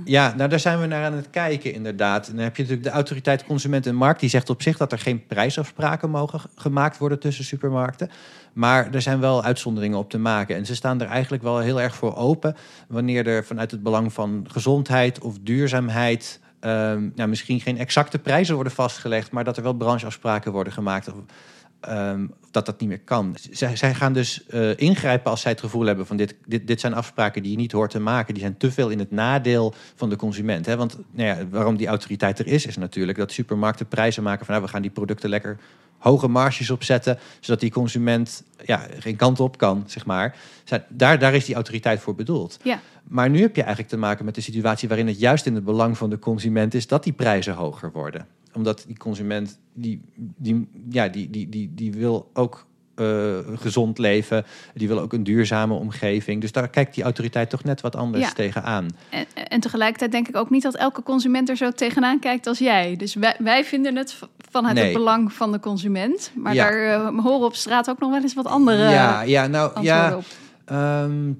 [0.03, 2.27] Ja, nou daar zijn we naar aan het kijken inderdaad.
[2.27, 4.19] En dan heb je natuurlijk de autoriteit Consument en Markt...
[4.19, 8.09] die zegt op zich dat er geen prijsafspraken mogen gemaakt worden tussen supermarkten.
[8.53, 10.55] Maar er zijn wel uitzonderingen op te maken.
[10.55, 12.55] En ze staan er eigenlijk wel heel erg voor open...
[12.87, 16.39] wanneer er vanuit het belang van gezondheid of duurzaamheid...
[16.59, 19.31] ehm, nou, misschien geen exacte prijzen worden vastgelegd...
[19.31, 21.07] maar dat er wel brancheafspraken worden gemaakt...
[21.79, 23.35] ehm, dat dat niet meer kan.
[23.51, 26.79] Zij, zij gaan dus eh, ingrijpen als zij het gevoel hebben van dit, dit, dit
[26.79, 28.33] zijn afspraken die je niet hoort te maken.
[28.33, 30.65] Die zijn te veel in het nadeel van de consument.
[30.65, 30.75] Hè?
[30.77, 34.53] Want nou ja, waarom die autoriteit er is, is natuurlijk dat supermarkten prijzen maken van
[34.53, 35.57] nou, we gaan die producten lekker
[35.97, 40.35] hoge marges opzetten, zodat die consument ja, geen kant op kan, zeg maar.
[40.63, 42.57] Zij- Daar, daar is die autoriteit voor bedoeld.
[42.63, 42.79] Ja.
[43.03, 45.63] Maar nu heb je eigenlijk te maken met de situatie waarin het juist in het
[45.63, 48.27] belang van de consument is dat die prijzen hoger worden.
[48.55, 52.65] Omdat die consument, die, die, ja, die, die, die, die wil ook
[52.95, 56.41] eh, gezond leven, die wil ook een duurzame omgeving.
[56.41, 58.31] Dus daar kijkt die autoriteit toch net wat anders Ja.
[58.33, 58.87] tegenaan.
[59.09, 62.59] En, en tegelijkertijd denk ik ook niet dat elke consument er zo tegenaan kijkt als
[62.59, 62.95] jij.
[62.95, 64.19] Dus wij, wij vinden het
[64.51, 64.83] vanuit Nee.
[64.83, 66.31] het belang van de consument.
[66.35, 66.63] Maar Ja.
[66.63, 70.19] daar eh, horen op straat ook nog wel eens wat andere ja, ja, nou ja.
[70.65, 71.31] Ehm,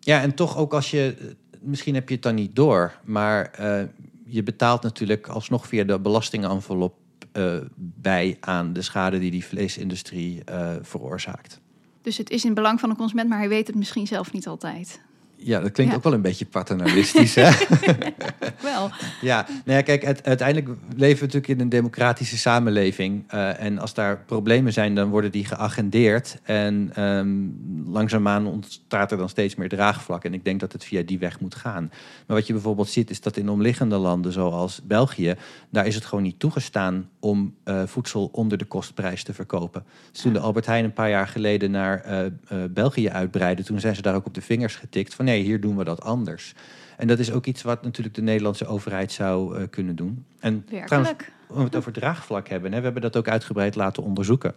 [0.00, 3.82] ja, en toch ook als je, misschien heb je het dan niet door, maar eh,
[4.26, 6.94] je betaalt natuurlijk alsnog via de belastingenvelop
[7.32, 11.60] eh, bij aan de schade die die vleesindustrie eh, veroorzaakt.
[12.02, 14.46] Dus het is in belang van de consument, maar hij weet het misschien zelf niet
[14.46, 15.00] altijd.
[15.38, 15.98] Ja, dat klinkt Ja.
[15.98, 17.50] ook wel een beetje paternalistisch, hè?
[18.62, 18.90] Wel.
[19.20, 23.24] Ja, nou ja, kijk, uiteindelijk leven we natuurlijk in een democratische samenleving.
[23.28, 26.38] eh, en als daar problemen zijn, dan worden die geagendeerd.
[26.42, 27.28] En ehm,
[27.92, 30.24] langzaamaan ontstaat er dan steeds meer draagvlak.
[30.24, 31.90] En ik denk dat het via die weg moet gaan.
[32.26, 35.34] Maar wat je bijvoorbeeld ziet, is dat in omliggende landen, zoals België,
[35.70, 39.84] daar is het gewoon niet toegestaan om eh, voedsel onder de kostprijs te verkopen.
[40.12, 42.24] Dus toen de Albert Heijn een paar jaar geleden naar eh,
[42.70, 45.76] België uitbreidde, toen zijn ze daar ook op de vingers getikt van nee, hier doen
[45.76, 46.54] we dat anders.
[46.96, 50.24] En dat is ook iets wat natuurlijk de Nederlandse overheid zou eh, kunnen doen.
[50.40, 51.32] En trouwens, Werkelijk.
[51.48, 54.54] als we het over draagvlak hebben, hè, we hebben dat ook uitgebreid laten onderzoeken.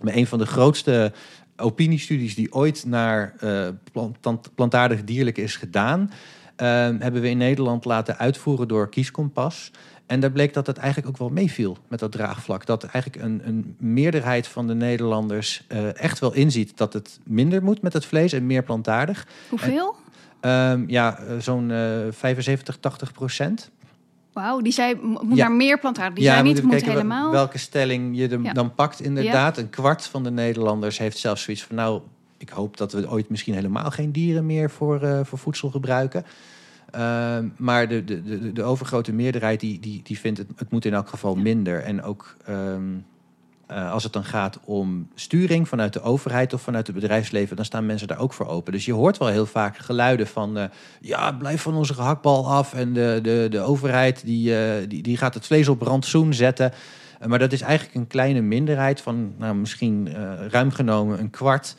[0.00, 1.12] Maar een van de grootste
[1.56, 6.10] opiniestudies die ooit naar eh, plant, plant- plantaardig dierlijk is gedaan,
[6.56, 6.66] eh,
[6.98, 9.70] hebben we in Nederland laten uitvoeren door Kieskompas.
[10.06, 12.66] En daar bleek dat het eigenlijk ook wel meeviel met dat draagvlak.
[12.66, 17.62] Dat eigenlijk een, een meerderheid van de Nederlanders eh, echt wel inziet dat het minder
[17.62, 19.26] moet met het vlees en meer plantaardig.
[19.48, 19.96] Hoeveel?
[20.40, 21.78] Ehm, ja, eh, zo'n eh
[22.10, 23.70] 75, 80 procent.
[24.32, 25.48] Wauw, die zei, moet Ja.
[25.48, 26.14] naar meer plantaardig.
[26.14, 27.30] Die ja, zei niet, moet helemaal.
[27.30, 28.52] welke stelling je Ja.
[28.52, 29.00] dan pakt.
[29.00, 31.76] Inderdaad, een kwart van de Nederlanders heeft zelfs zoiets van...
[31.76, 32.00] nou,
[32.38, 36.24] ik hoop dat we ooit misschien helemaal geen dieren meer voor, eh, voor voedsel gebruiken.
[36.90, 40.84] Ehm, maar de, de, de, de overgrote meerderheid die, die, die vindt het, het moet
[40.84, 41.82] in elk geval minder.
[41.82, 42.82] En ook ehm,
[43.66, 47.64] eh, als het dan gaat om sturing vanuit de overheid of vanuit het bedrijfsleven, dan
[47.64, 48.72] staan mensen daar ook voor open.
[48.72, 50.64] Dus je hoort wel heel vaak geluiden van eh,
[51.00, 52.74] ja, blijf van onze gehaktbal af.
[52.74, 56.72] En de, de, de overheid die, eh, die, die gaat het vlees op rantsoen zetten.
[57.26, 60.14] Maar dat is eigenlijk een kleine minderheid van nou, misschien
[60.50, 61.76] ruim genomen een kwart.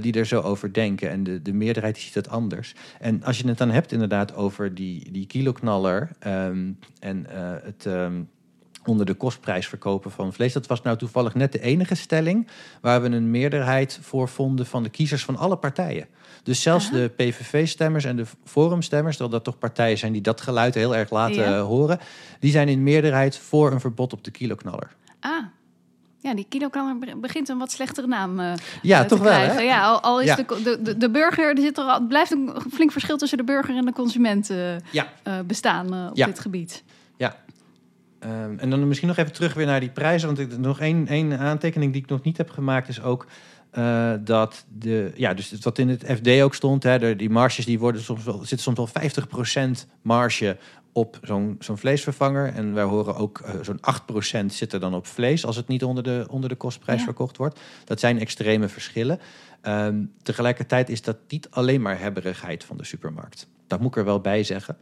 [0.00, 1.10] die er zo over denken.
[1.10, 2.74] En de, de meerderheid ziet het anders.
[3.00, 7.26] En als je het dan hebt inderdaad over die, die kiloknaller ehm, en
[7.62, 8.20] het ehm,
[8.90, 10.52] onder de kostprijs verkopen van vlees.
[10.52, 12.46] Dat was nou toevallig net de enige stelling
[12.80, 16.06] waar we een meerderheid voor vonden van de kiezers van alle partijen.
[16.42, 20.74] Dus zelfs de PVV-stemmers en de Forum-stemmers, terwijl dat toch partijen zijn die dat geluid
[20.74, 21.56] heel erg laten Ja.
[21.56, 21.98] eh, horen,
[22.40, 24.88] die zijn in meerderheid voor een verbod op de kiloknaller.
[25.20, 25.44] Ah.
[26.22, 29.60] Ja, die kiloknaller be- begint een wat slechtere naam eh, Ja, eh, toch wel, hè?
[29.60, 30.36] Ja, al, al is Ja.
[30.36, 33.76] de, de, de, burger, er zit er al, blijft een flink verschil tussen de burger
[33.76, 34.50] en de consument
[34.90, 35.06] Ja.
[35.22, 36.82] eh, bestaan op dit gebied.
[38.20, 40.26] Ehm, en dan misschien nog even terug weer naar die prijzen.
[40.26, 43.26] Want ik, nog één, één aantekening die ik nog niet heb gemaakt is ook
[43.70, 47.64] eh, dat de, ja, dus wat in het FD ook stond, hè, de, die marges
[47.64, 50.56] die worden soms wel, zitten soms wel 50% marge
[50.92, 52.52] op zo'n zo'n vleesvervanger.
[52.54, 53.80] En wij horen ook eh, zo'n
[54.42, 57.04] 8% zit er dan op vlees als het niet onder de, onder de kostprijs Ja.
[57.04, 57.60] verkocht wordt.
[57.84, 59.20] Dat zijn extreme verschillen.
[59.60, 63.48] Ehm, tegelijkertijd is dat niet alleen maar hebberigheid van de supermarkt.
[63.66, 64.76] Dat moet ik er wel bij zeggen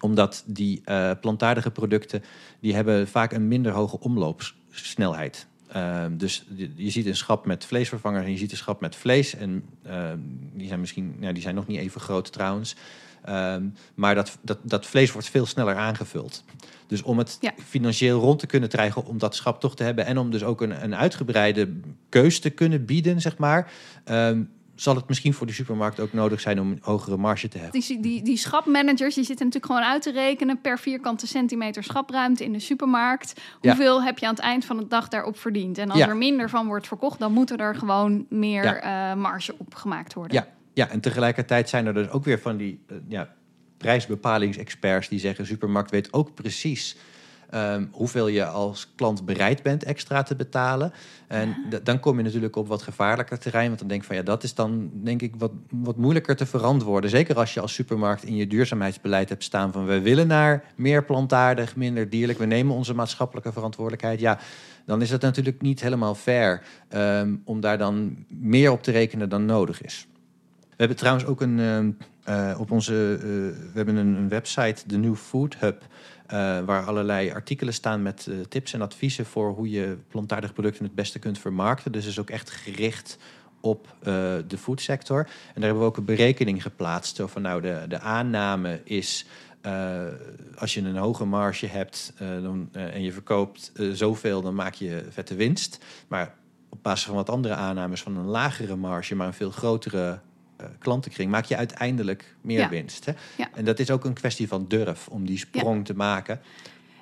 [0.00, 2.22] omdat die eh, plantaardige producten,
[2.60, 5.46] die hebben vaak een minder hoge omloopsnelheid.
[5.68, 9.34] Ehm, dus je, ziet een schap met vleesvervangers en je ziet een schap met vlees.
[9.34, 10.18] En ehm,
[10.52, 12.76] die zijn misschien, ja, die zijn nog niet even groot trouwens.
[13.24, 16.44] Ehm, maar dat, dat, dat vlees wordt veel sneller aangevuld.
[16.86, 17.52] Dus om het Ja.
[17.64, 20.60] financieel rond te kunnen krijgen, om dat schap toch te hebben en om dus ook
[20.60, 21.68] een, een uitgebreide
[22.08, 23.70] keus te kunnen bieden, zeg maar,
[24.80, 27.80] zal het misschien voor de supermarkt ook nodig zijn om een hogere marge te hebben.
[27.80, 32.44] Die, die, die schapmanagers die zitten natuurlijk gewoon uit te rekenen per vierkante centimeter schapruimte
[32.44, 33.32] in de supermarkt.
[33.36, 33.70] Ja.
[33.70, 35.78] Hoeveel heb je aan het eind van de dag daarop verdiend?
[35.78, 36.08] En als Ja.
[36.08, 39.10] er minder van wordt verkocht, dan moet er gewoon meer Ja.
[39.10, 40.36] eh, marge op gemaakt worden.
[40.36, 43.34] Ja, ja, en tegelijkertijd zijn er dus ook weer van die eh, ja,
[43.76, 46.96] prijsbepalingsexperts die zeggen: supermarkt weet ook precies
[47.50, 50.92] ehm, hoeveel je als klant bereid bent extra te betalen.
[51.26, 53.66] En dan kom je natuurlijk op wat gevaarlijker terrein.
[53.66, 56.46] Want dan denk ik van ja, dat is dan denk ik wat, wat moeilijker te
[56.46, 57.10] verantwoorden.
[57.10, 61.04] Zeker als je als supermarkt in je duurzaamheidsbeleid hebt staan van we willen naar meer
[61.04, 62.38] plantaardig, minder dierlijk.
[62.38, 64.20] We nemen onze maatschappelijke verantwoordelijkheid.
[64.20, 64.38] Ja,
[64.86, 69.28] dan is het natuurlijk niet helemaal fair ehm, om daar dan meer op te rekenen
[69.28, 70.06] dan nodig is.
[70.60, 71.90] We hebben trouwens ook een ehm,
[72.28, 75.82] eh, op onze eh, we hebben een, website, de New Food Hub,
[76.26, 80.94] eh, waar allerlei artikelen staan met tips en adviezen voor hoe je plantaardige producten het
[80.94, 81.92] beste kunt vermarkten.
[81.92, 83.18] Dus is ook echt gericht
[83.60, 83.96] op
[84.46, 85.18] de foodsector.
[85.18, 87.16] En daar hebben we ook een berekening geplaatst.
[87.16, 89.26] Zo van nou, de, de aanname is.
[90.56, 95.34] als je een hoge marge hebt dan, en je verkoopt zoveel, dan maak je vette
[95.34, 95.84] winst.
[96.08, 96.34] Maar
[96.68, 100.18] op basis van wat andere aannames van een lagere marge, maar een veel grotere
[100.78, 102.68] klantenkring, maak je uiteindelijk meer Ja.
[102.68, 103.04] winst.
[103.04, 103.12] Hè?
[103.36, 103.48] Ja.
[103.54, 106.40] En dat is ook een kwestie van durf om die sprong te maken.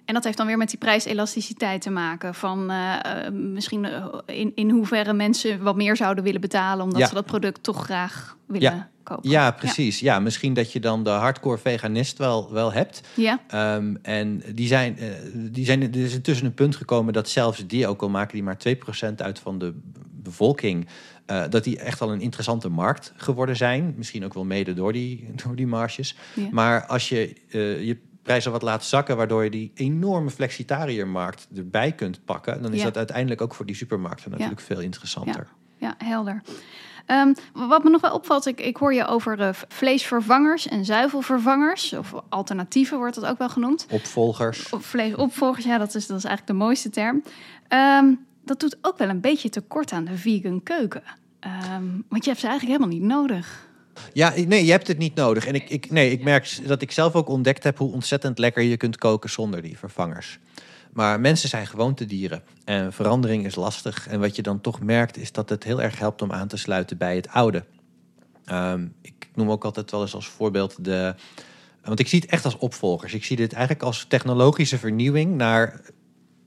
[0.04, 2.34] En dat heeft dan weer met die prijselasticiteit te maken.
[2.34, 6.84] Van eh, eh, misschien eh, in, in hoeverre mensen wat meer zouden willen betalen.
[6.84, 9.30] omdat ze dat product toch graag willen kopen.
[9.30, 10.00] Ja, precies.
[10.00, 10.20] Ja.
[10.20, 13.00] misschien dat je dan de hardcore veganist wel, wel hebt.
[13.14, 13.40] Ja.
[13.48, 17.66] Ehm, en die zijn, eh, die zijn, er is intussen een punt gekomen dat zelfs
[17.66, 19.74] die, ook al maken die maar 2% uit van de
[20.22, 20.86] bevolking,
[21.26, 23.94] eh, dat die echt al een interessante markt geworden zijn.
[23.96, 26.16] Misschien ook wel mede door die, door die marges.
[26.34, 26.48] Ja.
[26.50, 31.92] Maar als je eh, je prijzen wat laat zakken, waardoor je die enorme flexitariërmarkt erbij
[31.92, 32.84] kunt pakken, dan is Ja.
[32.84, 35.48] dat uiteindelijk ook voor die supermarkten natuurlijk veel interessanter.
[35.76, 36.42] Ja, helder.
[37.06, 41.92] Ehm, wat me nog wel opvalt, ik, ik hoor je over eh, vleesvervangers en zuivelvervangers.
[41.92, 43.86] Of alternatieven wordt dat ook wel genoemd.
[43.90, 44.70] Opvolgers.
[44.70, 47.22] Of vleesopvolgers, ja, dat is, dat is eigenlijk de mooiste term.
[47.68, 48.12] Ehm,
[48.46, 51.02] dat doet ook wel een beetje tekort aan de vegan keuken.
[51.40, 53.68] Ehm, want je hebt ze eigenlijk helemaal niet nodig.
[54.12, 55.46] Ja, nee, je hebt het niet nodig.
[55.46, 58.62] En ik, ik, nee, ik merk dat ik zelf ook ontdekt heb hoe ontzettend lekker
[58.62, 60.38] je kunt koken zonder die vervangers.
[60.92, 64.08] Maar mensen zijn gewoontedieren en verandering is lastig.
[64.08, 66.56] En wat je dan toch merkt is dat het heel erg helpt om aan te
[66.56, 67.64] sluiten bij het oude.
[68.44, 71.14] Ehm, ik noem ook altijd wel eens als voorbeeld de.
[71.82, 73.14] Want ik zie het echt als opvolgers.
[73.14, 75.80] Ik zie dit eigenlijk als technologische vernieuwing naar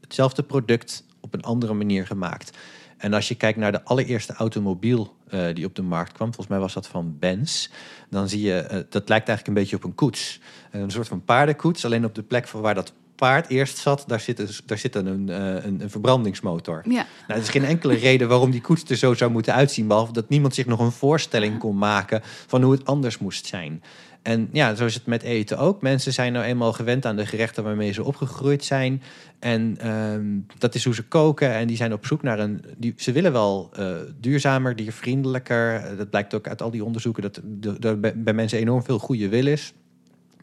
[0.01, 2.57] hetzelfde product op een andere manier gemaakt.
[2.97, 6.47] En als je kijkt naar de allereerste automobiel eh, die op de markt kwam, volgens
[6.47, 7.67] mij was dat van Benz,
[8.09, 10.39] dan zie je, eh, dat lijkt eigenlijk een beetje op een koets.
[10.71, 14.19] Een soort van paardenkoets, alleen op de plek van waar dat paard eerst zat, daar
[14.19, 16.81] zit, een, daar zit een, eh, een, een verbrandingsmotor.
[16.83, 16.91] Ja.
[16.91, 20.13] Nou, er is geen enkele reden waarom die koets er zo zou moeten uitzien, behalve
[20.13, 23.83] dat niemand zich nog een voorstelling kon maken van hoe het anders moest zijn.
[24.21, 25.81] En ja, zo is het met eten ook.
[25.81, 29.01] Mensen zijn nou eenmaal gewend aan de gerechten waarmee ze opgegroeid zijn.
[29.39, 30.25] En ehm,
[30.57, 31.53] dat is hoe ze koken.
[31.53, 32.63] En die zijn op zoek naar een.
[32.77, 35.75] Die, ze willen wel eh, duurzamer, diervriendelijker.
[35.75, 37.41] Eh, Dat blijkt ook uit al die onderzoeken dat
[37.81, 39.73] er- bij, mensen enorm veel goede wil is.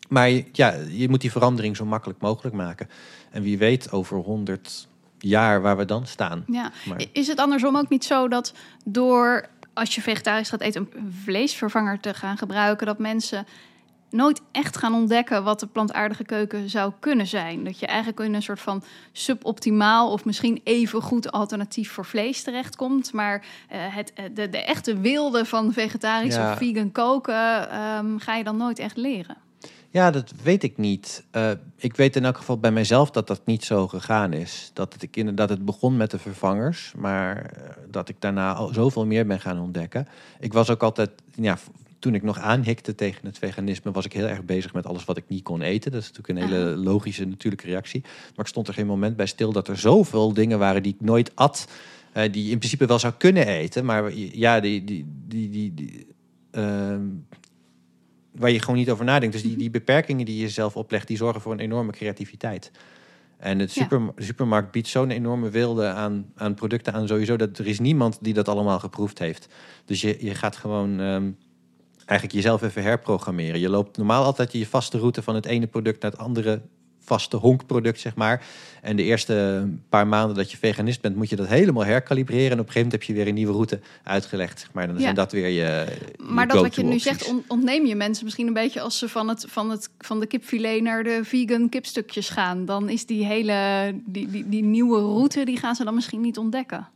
[0.08, 2.88] Maar ja, je moet die verandering zo makkelijk mogelijk maken.
[3.30, 6.44] En wie weet over 100 jaar waar we dan staan.
[6.46, 6.72] Ja.
[6.88, 11.12] Maar- Is het andersom ook niet zo dat door als je vegetarisch gaat eten een
[11.24, 13.46] vleesvervanger te gaan gebruiken, dat mensen
[14.10, 17.64] nooit echt gaan ontdekken wat de plantaardige keuken zou kunnen zijn?
[17.64, 22.42] Dat je eigenlijk in een soort van suboptimaal of misschien even goed alternatief voor vlees
[22.42, 26.50] terechtkomt, maar eh, het, eh, de, de echte wilde van vegetarisch Ja.
[26.52, 29.36] of vegan koken ehm, ga je dan nooit echt leren.
[29.96, 31.24] Ja, dat weet ik niet.
[31.30, 34.70] Eh, ik weet in elk geval bij mijzelf dat dat niet zo gegaan is.
[34.72, 38.74] Dat het, ik inderdaad, het begon met de vervangers, maar eh, dat ik daarna al
[38.74, 40.08] zoveel meer ben gaan ontdekken.
[40.40, 41.58] Ik was ook altijd, ja,
[41.98, 45.16] toen ik nog aanhikte tegen het veganisme, was ik heel erg bezig met alles wat
[45.16, 45.92] ik niet kon eten.
[45.92, 48.00] Dat is natuurlijk een hele logische, natuurlijke reactie.
[48.02, 51.06] Maar ik stond er geen moment bij stil dat er zoveel dingen waren die ik
[51.06, 51.68] nooit at,
[52.12, 53.84] eh, die in principe wel zou kunnen eten.
[53.84, 56.06] Maar ja, die, die, die, die, die
[56.50, 57.02] ehm,
[58.38, 59.34] waar je gewoon niet over nadenkt.
[59.34, 62.70] Dus die, die beperkingen die je zelf oplegt, die zorgen voor een enorme creativiteit.
[63.36, 63.82] En het Ja.
[63.82, 67.36] super, de supermarkt biedt zo'n enorme wilde aan, aan producten aan sowieso...
[67.36, 69.48] dat er is niemand die dat allemaal geproefd heeft.
[69.84, 71.30] Dus je, je gaat gewoon ehm,
[71.96, 73.60] eigenlijk jezelf even herprogrammeren.
[73.60, 76.62] Je loopt normaal altijd je vaste route van het ene product naar het andere
[77.06, 78.44] vaste honkproduct, zeg maar.
[78.82, 82.50] En de eerste paar maanden dat je veganist bent, moet je dat helemaal herkalibreren.
[82.50, 84.86] En op een gegeven moment heb je weer een nieuwe route uitgelegd, zeg maar.
[84.86, 85.02] Dan Ja.
[85.02, 85.86] zijn dat weer je
[86.18, 89.08] Maar dat wat je nu zegt, on- ontneem je mensen misschien een beetje als ze
[89.08, 92.64] van, het, van, het, van de kipfilet naar de vegan kipstukjes gaan.
[92.64, 96.38] Dan is die hele die, die, die nieuwe route, die gaan ze dan misschien niet
[96.38, 96.88] ontdekken.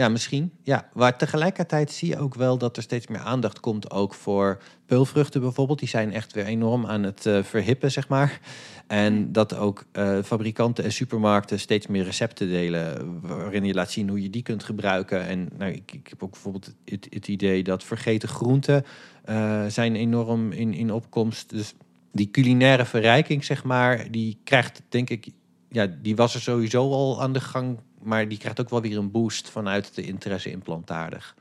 [0.00, 0.52] Ja, misschien.
[0.62, 4.62] Ja, maar tegelijkertijd zie je ook wel dat er steeds meer aandacht komt ook voor
[4.86, 5.78] peulvruchten bijvoorbeeld.
[5.78, 8.40] Die zijn echt weer enorm aan het eh, verhippen, zeg maar.
[8.86, 14.08] En dat ook eh, fabrikanten en supermarkten steeds meer recepten delen waarin je laat zien
[14.08, 15.26] hoe je die kunt gebruiken.
[15.26, 18.84] En nou, ik, ik heb ook bijvoorbeeld het, het idee dat vergeten groenten
[19.24, 21.50] eh, zijn enorm in, in opkomst.
[21.50, 21.74] Dus
[22.12, 25.26] die culinaire verrijking, zeg maar, die krijgt denk ik
[25.70, 27.78] ja, die was er sowieso al aan de gang.
[28.02, 31.34] Maar die krijgt ook wel weer een boost vanuit de interesse in plantaardig.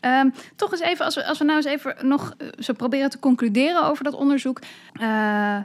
[0.00, 3.10] Ehm, toch eens even, als we, als we nou eens even nog eh, zo proberen
[3.10, 4.60] te concluderen over dat onderzoek.
[4.92, 5.58] Eh,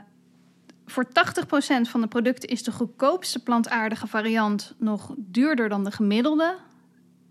[0.86, 6.54] voor 80% van de producten is de goedkoopste plantaardige variant nog duurder dan de gemiddelde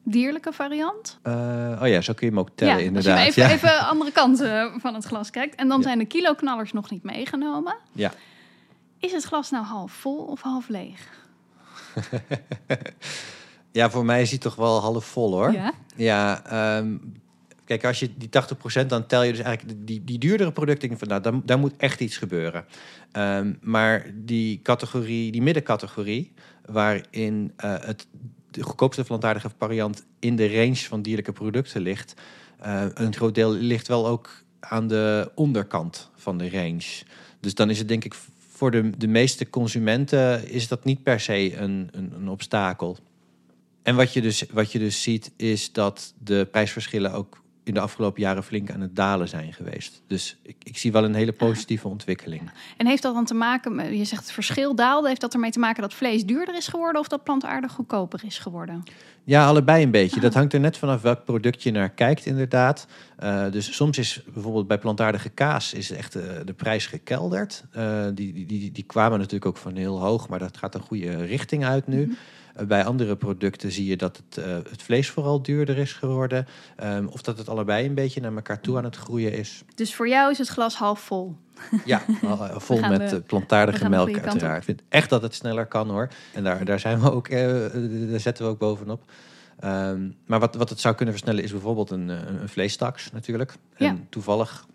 [0.03, 1.19] dierlijke variant.
[1.21, 1.33] Eh,
[1.81, 3.25] oh ja, zo kun je hem ook tellen, ja, inderdaad.
[3.25, 3.49] Als je ja.
[3.51, 5.55] even, even andere kanten van het glas kijkt.
[5.55, 5.83] En dan Ja.
[5.83, 7.75] zijn de kiloknallers nog niet meegenomen.
[7.91, 8.11] ja.
[8.99, 11.18] Is het glas nou half vol of half leeg?
[13.71, 15.51] ja, voor mij is hij toch wel half vol hoor.
[15.51, 15.73] Ja?
[15.95, 16.97] Ja, ehm,
[17.65, 18.29] kijk, als je die
[18.83, 20.97] 80% dan tel je dus eigenlijk die, die duurdere producten.
[20.97, 22.65] Van, nou, daar, daar moet echt iets gebeuren.
[23.11, 26.33] Ehm, maar die categorie, die middencategorie,
[26.65, 28.07] waarin eh, het
[28.51, 32.13] de goedkoopste plantaardige variant in de range van dierlijke producten ligt,
[32.59, 37.03] eh, een groot deel ligt wel ook aan de onderkant van de range.
[37.39, 38.13] Dus dan is het denk ik
[38.59, 42.97] voor de, de meeste consumenten is dat niet per se een, een, een obstakel.
[43.83, 47.79] En wat je, dus, wat je dus ziet is dat de prijsverschillen ook in de
[47.79, 50.01] afgelopen jaren flink aan het dalen zijn geweest.
[50.07, 52.51] Dus ik, ik zie wel een hele positieve ontwikkeling.
[52.77, 55.51] En heeft dat dan te maken, met, je zegt het verschil daalde, heeft dat ermee
[55.51, 58.83] te maken dat vlees duurder is geworden of dat plantaardig goedkoper is geworden?
[59.23, 60.19] Ja, allebei een beetje.
[60.19, 62.87] Dat hangt er net vanaf welk product je naar kijkt, inderdaad.
[63.23, 67.63] Uh, dus soms is bijvoorbeeld bij plantaardige kaas is echt uh, de prijs gekelderd.
[67.77, 70.81] Uh, die, die, die, die kwamen natuurlijk ook van heel hoog, maar dat gaat een
[70.81, 71.97] goede richting uit nu.
[71.97, 72.17] Mm -hmm.
[72.67, 76.47] Bij andere producten zie je dat het, het vlees vooral duurder is geworden.
[76.83, 79.63] Um, of dat het allebei een beetje naar elkaar toe aan het groeien is.
[79.75, 81.35] Dus voor jou is het glas half vol?
[81.85, 82.01] Ja,
[82.57, 84.57] vol met de, plantaardige melk uiteraard.
[84.57, 86.09] Ik vind echt dat het sneller kan hoor.
[86.33, 87.39] En daar, daar zijn we ook, uh,
[88.09, 89.03] daar zetten we ook bovenop.
[89.63, 93.53] Um, maar wat, wat het zou kunnen versnellen is bijvoorbeeld een, een, een vleestaks natuurlijk.
[93.77, 93.87] Ja.
[93.87, 94.65] En toevallig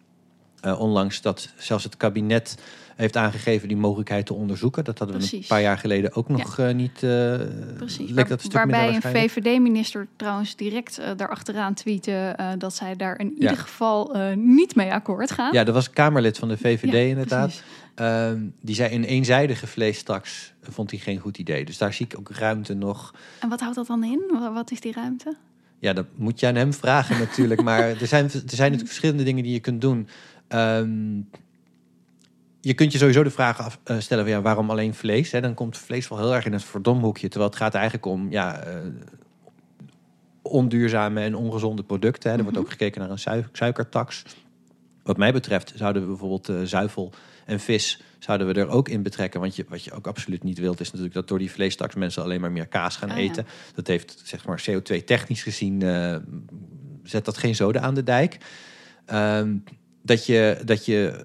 [0.64, 2.58] uh, onlangs dat zelfs het kabinet
[2.96, 4.84] heeft aangegeven die mogelijkheid te onderzoeken.
[4.84, 5.42] Dat hadden we Precies.
[5.42, 6.68] een paar jaar geleden ook nog ja.
[6.68, 7.02] uh, niet.
[7.02, 7.34] Uh,
[7.76, 8.10] Precies.
[8.10, 13.18] Leek dat een stuk Waarbij een VVD-minister trouwens direct uh, daarachteraan tweette dat zij daar
[13.18, 15.52] in ieder geval niet mee akkoord gaan.
[15.52, 17.62] Ja, dat was Kamerlid van de VVD Ja, inderdaad.
[17.96, 21.64] Um, die zei een eenzijdige vleestaks vond hij geen goed idee.
[21.64, 23.14] Dus daar zie ik ook ruimte nog.
[23.40, 24.22] En wat houdt dat dan in?
[24.54, 25.36] Wat is die ruimte?
[25.78, 27.62] Ja, dat moet je aan hem vragen natuurlijk.
[27.62, 30.08] maar er zijn, er zijn natuurlijk verschillende dingen die je kunt doen.
[30.54, 31.28] Um,
[32.60, 35.30] je kunt je sowieso de vraag af, uh, stellen: van, ja, waarom alleen vlees?
[35.30, 35.40] Hè?
[35.40, 37.28] Dan komt vlees wel heel erg in het verdomhoekje.
[37.28, 38.74] Terwijl het gaat eigenlijk om ja, uh,
[40.42, 42.30] onduurzame en ongezonde producten.
[42.30, 42.36] Hè?
[42.36, 44.22] Er wordt ook gekeken naar een su suikertax.
[45.02, 47.12] Wat mij betreft zouden we bijvoorbeeld uh, zuivel
[47.46, 49.40] en vis zouden we er ook in betrekken.
[49.40, 52.22] Want je, wat je ook absoluut niet wilt, is natuurlijk dat door die vleestaks mensen
[52.22, 53.44] alleen maar meer kaas gaan Oh, eten.
[53.46, 53.52] ja.
[53.74, 56.16] Dat heeft, zeg maar, CO2 technisch gezien, uh,
[57.02, 58.38] zet dat geen zoden aan de dijk.
[59.12, 59.64] Um,
[60.04, 61.22] dat je, dat je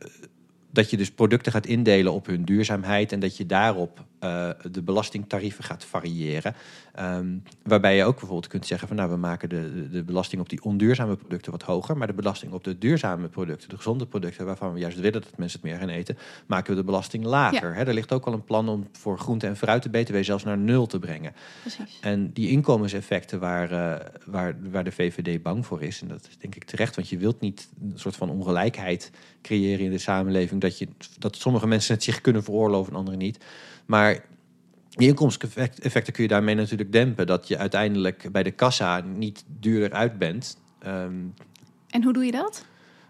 [0.71, 4.81] dat je dus producten gaat indelen op hun duurzaamheid en dat je daarop uh, de
[4.81, 6.55] belastingtarieven gaat variëren.
[6.99, 10.49] Um, waarbij je ook bijvoorbeeld kunt zeggen van nou we maken de, de, belasting op
[10.49, 14.45] die onduurzame producten wat hoger, maar de belasting op de duurzame producten, de gezonde producten
[14.45, 17.77] waarvan we juist willen dat mensen het meer gaan eten, maken we de belasting lager.
[17.77, 17.85] Ja.
[17.85, 20.57] Er ligt ook al een plan om voor groente en fruit de BTW zelfs naar
[20.57, 21.33] nul te brengen.
[21.61, 21.99] Precies.
[22.01, 26.37] En die inkomenseffecten waar, uh, waar, waar de VVD bang voor is, en dat is
[26.37, 30.58] denk ik terecht, want je wilt niet een soort van ongelijkheid creëren in de samenleving,
[30.59, 33.45] dat, je, dat sommige mensen het zich kunnen veroorloven en anderen niet.
[33.85, 34.23] Maar
[34.89, 37.27] die inkomenseffecten kun je daarmee natuurlijk dempen.
[37.27, 40.57] Dat je uiteindelijk bij de kassa niet duurder uit bent.
[40.87, 41.33] Um,
[41.89, 42.65] en hoe doe je dat?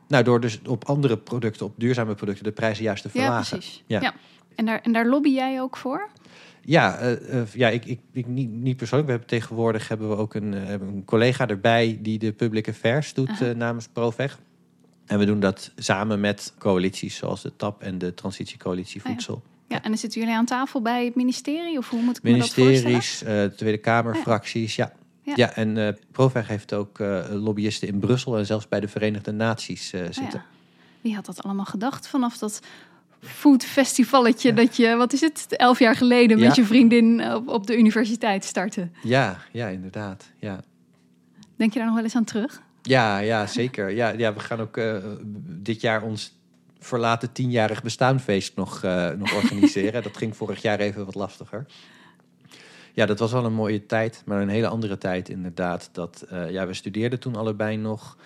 [0.07, 3.33] Nou, door dus op andere producten, op duurzame producten, de prijzen juist te verlagen.
[3.33, 3.83] Ja, precies.
[3.87, 4.01] Ja.
[4.01, 4.13] ja.
[4.55, 6.09] En, daar, en daar lobby jij ook voor?
[6.61, 9.09] Ja, uh, uh, ja ik, ik, ik niet, niet persoonlijk.
[9.09, 13.13] We hebben tegenwoordig hebben we ook een, uh, een collega erbij die de public affairs
[13.13, 14.39] doet namens Proveg.
[15.09, 19.33] En we doen dat samen met coalities zoals de TAP en de Transitiecoalitie Voedsel.
[19.33, 19.75] Oh ja.
[19.75, 21.77] Ja, en dan zitten jullie aan tafel bij het ministerie?
[21.77, 24.93] Of hoe moet ik Ministeries, me dat uh, Tweede Kamerfracties, ja.
[25.21, 25.33] ja.
[25.35, 29.31] Ja, en uh, Proveg heeft ook uh, lobbyisten in Brussel en zelfs bij de Verenigde
[29.31, 30.25] Naties uh, zitten.
[30.25, 30.45] Oh ja.
[31.01, 32.59] Wie had dat allemaal gedacht vanaf dat
[33.21, 34.55] foodfestivalletje ja.
[34.55, 38.45] dat je, wat is het, elf jaar geleden met je vriendin op, op de universiteit
[38.45, 38.89] startte?
[39.03, 40.59] Ja, ja, inderdaad, ja.
[41.55, 42.61] Denk je daar nog wel eens aan terug?
[42.89, 43.89] Ja, ja zeker.
[43.89, 44.97] Ja, ja, we gaan ook uh,
[45.45, 46.37] dit jaar ons
[46.79, 50.03] verlaten tienjarig bestaanfeest nog, uh, nog organiseren.
[50.03, 51.65] dat ging vorig jaar even wat lastiger.
[52.93, 55.89] Ja, dat was wel een mooie tijd, maar een hele andere tijd inderdaad.
[55.91, 58.17] Dat, uh, ja, we studeerden toen allebei nog.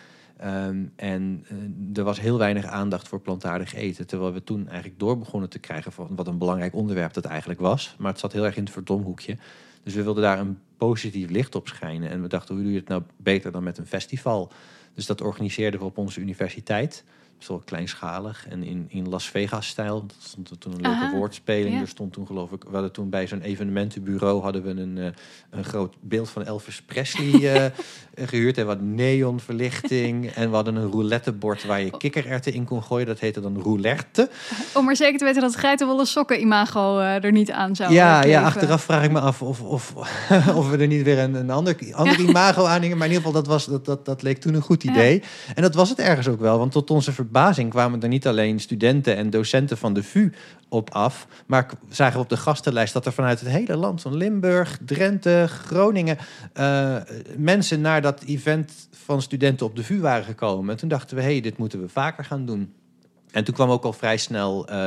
[0.46, 1.46] Um, en
[1.94, 4.08] er was heel weinig aandacht voor plantaardig eten.
[4.08, 7.60] Terwijl we toen eigenlijk door begonnen te krijgen van wat een belangrijk onderwerp dat eigenlijk
[7.60, 7.96] was.
[7.98, 9.38] Maar het zat heel erg in het verdomhoekje.
[9.84, 12.10] Dus we wilden daar een positief licht op schijnen.
[12.10, 14.52] En we dachten, hoe doe je het nou beter dan met een festival?
[14.94, 17.04] Dus dat organiseerden we op onze universiteit.
[17.44, 20.06] Zo kleinschalig en in, in Las Vegas-stijl.
[20.08, 21.76] Dat stond er toen een leuke Aha, woordspeling.
[21.76, 21.82] ja.
[21.82, 25.06] Er stond toen geloof ik, we hadden toen bij zo'n evenementenbureau hadden we een, eh,
[25.50, 28.58] een groot beeld van Elvis Presley eh, gehuurd.
[28.58, 30.26] En wat neonverlichting.
[30.36, 33.08] en we hadden een roulettebord waar je kikkererwten in kon gooien.
[33.08, 34.30] Dat heette dan roulette.
[34.78, 38.20] Om maar zeker te weten dat geitenwolle sokken imago eh, er niet aan zou Ja,
[38.22, 38.40] kleven.
[38.40, 39.94] ja, achteraf vraag ik me af of, of,
[40.56, 42.98] of we er niet weer een, een ander, ander imago aan hingen.
[42.98, 45.24] Maar in ieder geval, dat, was, dat, dat, dat leek toen een goed idee.
[45.56, 46.58] En dat was het ergens ook wel.
[46.58, 50.32] Want tot onze verbazing kwamen er niet alleen studenten en docenten van de VU
[50.70, 51.28] op af.
[51.46, 56.18] Maar zagen op de gastenlijst dat er vanuit het hele land, van Limburg, Drenthe, Groningen,
[56.54, 56.96] eh,
[57.38, 60.72] mensen naar dat event van studenten op de VU waren gekomen.
[60.72, 62.74] En toen dachten we, hé, hey, dit moeten we vaker gaan doen.
[63.32, 64.86] En toen kwam ook al vrij snel eh,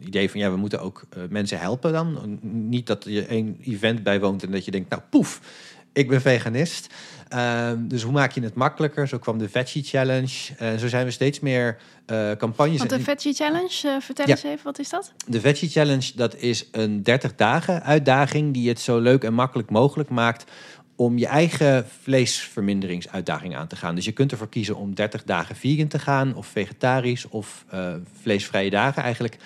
[0.00, 2.38] het idee van ja, we moeten ook eh, mensen helpen dan.
[2.42, 5.40] Niet dat je één event bijwoont en dat je denkt, nou poef,
[5.92, 6.94] ik ben veganist.
[7.28, 9.08] Ehm, dus hoe maak je het makkelijker?
[9.08, 10.36] Zo kwam de Veggie Challenge.
[10.58, 12.78] En zo zijn we steeds meer eh, campagnes.
[12.78, 14.30] Want de Veggie Challenge, eh, vertel Ja.
[14.30, 15.12] eens even, wat is dat?
[15.26, 19.70] de Veggie Challenge, dat is een 30 dagen uitdaging die het zo leuk en makkelijk
[19.70, 20.44] mogelijk maakt
[20.96, 23.94] om je eigen vleesverminderingsuitdaging aan te gaan.
[23.94, 27.92] Dus je kunt ervoor kiezen om 30 dagen vegan te gaan of vegetarisch of eh,
[28.22, 29.36] vleesvrije dagen eigenlijk.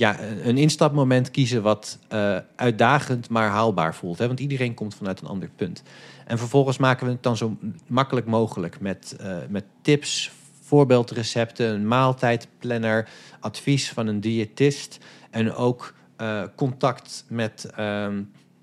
[0.00, 4.18] Ja, een instapmoment kiezen wat eh, uitdagend maar haalbaar voelt.
[4.18, 4.26] Hè?
[4.26, 5.82] Want iedereen komt vanuit een ander punt.
[6.26, 10.30] En vervolgens maken we het dan zo makkelijk mogelijk met, eh, met tips,
[10.62, 13.08] voorbeeldrecepten, een maaltijdplanner,
[13.40, 14.98] advies van een diëtist
[15.30, 18.18] en ook eh, contact met, ehm,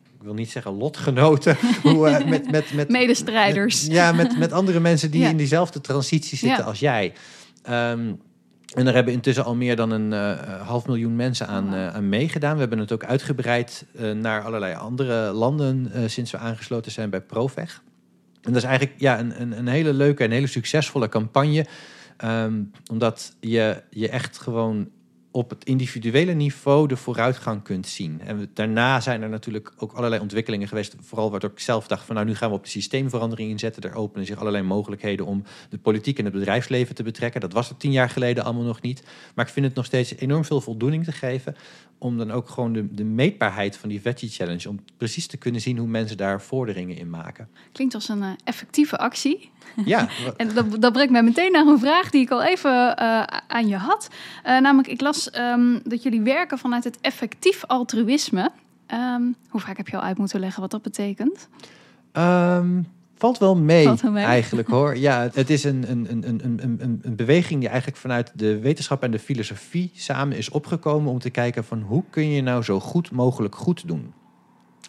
[0.06, 3.82] ik wil niet zeggen lotgenoten, hoe, met, met, met, Medestrijders.
[3.84, 5.30] met- ja, met, met andere mensen die Ja.
[5.30, 6.64] in diezelfde transitie zitten Ja.
[6.64, 7.14] als jij.
[7.64, 8.14] Ehm,
[8.78, 12.10] en daar hebben intussen al meer dan een eh, half miljoen mensen aan, eh, aan
[12.10, 12.54] meegedaan.
[12.54, 17.10] We hebben het ook uitgebreid eh, naar allerlei andere landen eh, sinds we aangesloten zijn
[17.10, 17.82] bij Proveg.
[18.42, 21.66] En dat is eigenlijk ja, een, een, een hele leuke en hele succesvolle campagne.
[22.18, 24.90] Ehm, omdat je, je echt gewoon
[25.38, 28.22] op het individuele niveau de vooruitgang kunt zien.
[28.22, 30.96] En daarna zijn er natuurlijk ook allerlei ontwikkelingen geweest.
[31.00, 33.84] Vooral wat ik zelf dacht van nou nu gaan we op de systeemverandering inzetten.
[33.84, 37.42] Er openen zich allerlei mogelijkheden om de politiek en het bedrijfsleven te betrekken.
[37.42, 39.04] Dat was er tien jaar geleden allemaal nog niet.
[39.36, 41.56] Maar ik vind het nog steeds enorm veel voldoening te geven.
[41.98, 44.70] Om dan ook gewoon de, de meetbaarheid van die Veggie Challenge.
[44.70, 47.50] Om precies te kunnen zien hoe mensen daar vorderingen in maken.
[47.72, 49.52] Klinkt als een eh, effectieve actie.
[49.86, 53.24] Ja, En dat, dat brengt mij meteen naar een vraag die ik al even eh,
[53.48, 54.10] aan je had.
[54.44, 58.52] Eh, namelijk, ik las ehm, dat jullie werken vanuit het effectief altruïsme.
[58.86, 61.48] Ehm, hoe vaak heb je al uit moeten leggen wat dat betekent?
[62.12, 62.82] Ehm,
[63.18, 64.24] valt wel mee, Valt wel mee.
[64.26, 64.98] eigenlijk hoor.
[65.08, 68.60] Ja, het is een, een, een, een, een, een, een beweging die eigenlijk vanuit de
[68.60, 72.64] wetenschap en de filosofie samen is opgekomen om te kijken van hoe kun je nou
[72.64, 74.14] zo goed mogelijk goed doen.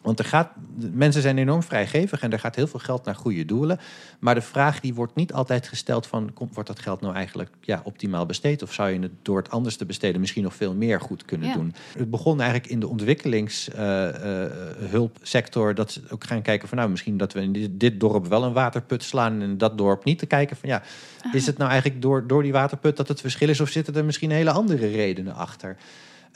[0.02, 0.50] Want er gaat,
[0.92, 3.78] mensen zijn enorm vrijgevig en er gaat heel veel geld naar goede doelen.
[4.18, 6.32] Maar de vraag die wordt niet altijd gesteld van...
[6.34, 8.62] Komt, wordt dat geld nou eigenlijk ja, optimaal besteed?
[8.62, 11.48] Of zou je het door het anders te besteden misschien nog veel meer goed kunnen
[11.48, 11.54] Ja.
[11.54, 11.74] doen?
[11.98, 15.74] Het begon eigenlijk in de ontwikkelingshulpsector...
[15.74, 18.44] dat ze ook gaan kijken van nou, misschien dat we in dit, dit dorp wel
[18.44, 19.32] een waterput slaan...
[19.32, 20.82] en in dat dorp niet te kijken van ja,
[21.32, 23.60] is het nou eigenlijk door, door die waterput dat het verschil is...
[23.60, 25.76] of zitten er misschien hele andere redenen achter?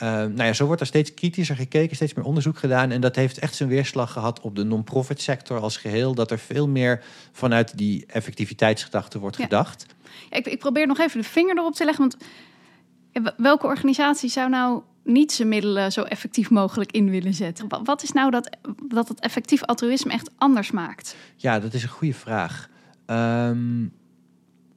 [0.02, 2.90] Eh, nou ja, zo wordt er steeds kritischer gekeken, steeds meer onderzoek gedaan.
[2.90, 6.14] En dat heeft echt zijn weerslag gehad op de non-profit sector als geheel.
[6.14, 9.42] Dat er veel meer vanuit die effectiviteitsgedachte wordt Ja.
[9.42, 9.86] gedacht.
[10.30, 12.08] Ja, ik, ik probeer nog even de vinger erop te leggen.
[12.08, 17.68] Want welke organisatie zou nou niet zijn middelen zo effectief mogelijk in willen zetten?
[17.68, 18.56] Wa- Wat is nou dat,
[18.88, 21.16] dat het effectief altruïsme echt anders maakt?
[21.36, 22.68] Ja, dat is een goede vraag.
[23.06, 23.84] Ehm,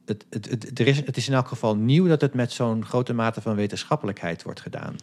[0.04, 2.84] het, het, het, er is, het is in elk geval nieuw dat het met zo'n
[2.84, 4.96] grote mate van wetenschappelijkheid wordt gedaan.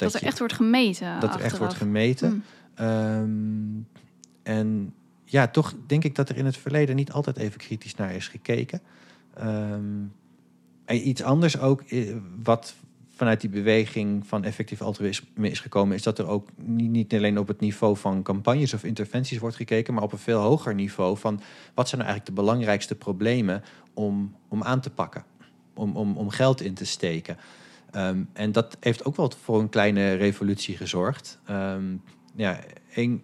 [0.00, 1.20] Dat, er echt wordt gemeten.
[1.20, 2.32] dat er echt wordt gemeten.
[2.32, 2.42] Mm.
[2.74, 4.00] Ehm,
[4.42, 4.94] en
[5.24, 8.28] ja, toch denk ik dat er in het verleden niet altijd even kritisch naar is
[8.28, 8.80] gekeken.
[9.34, 10.04] Ehm,
[10.84, 12.74] en iets anders ook, eh, wat
[13.20, 17.38] vanuit die beweging van effectief altruïsme is gekomen, is dat er ook niet, niet alleen
[17.38, 21.16] op het niveau van campagnes of interventies wordt gekeken, maar op een veel hoger niveau
[21.16, 21.40] van
[21.74, 23.62] wat zijn nou eigenlijk de belangrijkste problemen
[23.94, 25.24] om, om aan te pakken,
[25.74, 27.36] om, om, om geld in te steken.
[27.90, 31.38] Ehm, en dat heeft ook wel voor een kleine revolutie gezorgd.
[31.44, 31.96] Ehm,
[32.34, 32.60] ja,
[32.94, 33.22] één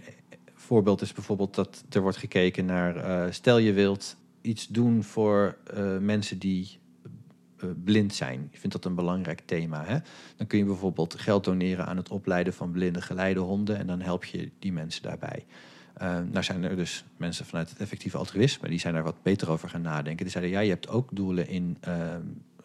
[0.55, 2.97] voorbeeld is bijvoorbeeld dat er wordt gekeken naar...
[2.97, 6.79] eh, stel je wilt iets doen voor eh, mensen die
[7.57, 8.49] eh, blind zijn.
[8.51, 9.85] Je vindt dat een belangrijk thema.
[9.85, 9.99] Hè?
[10.37, 13.79] Dan kun je bijvoorbeeld geld doneren aan het opleiden van blinde geleidehonden...
[13.79, 15.47] en dan help je die mensen daarbij.
[15.95, 18.69] Eh, nou zijn er dus mensen vanuit het effectieve altruïsme...
[18.69, 20.25] die zijn daar wat beter over gaan nadenken.
[20.25, 21.79] Die zeiden, ja, je hebt ook doelen in...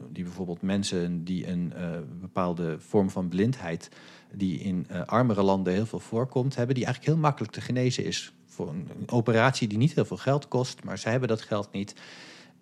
[0.10, 1.89] die bijvoorbeeld mensen die een eh,
[2.22, 3.89] bepaalde vorm van blindheid...
[4.34, 6.56] die in eh, armere landen heel veel voorkomt...
[6.56, 8.34] hebben die eigenlijk heel makkelijk te genezen is.
[8.45, 10.84] Voor een, een operatie die niet heel veel geld kost...
[10.84, 11.95] maar zij hebben dat geld niet...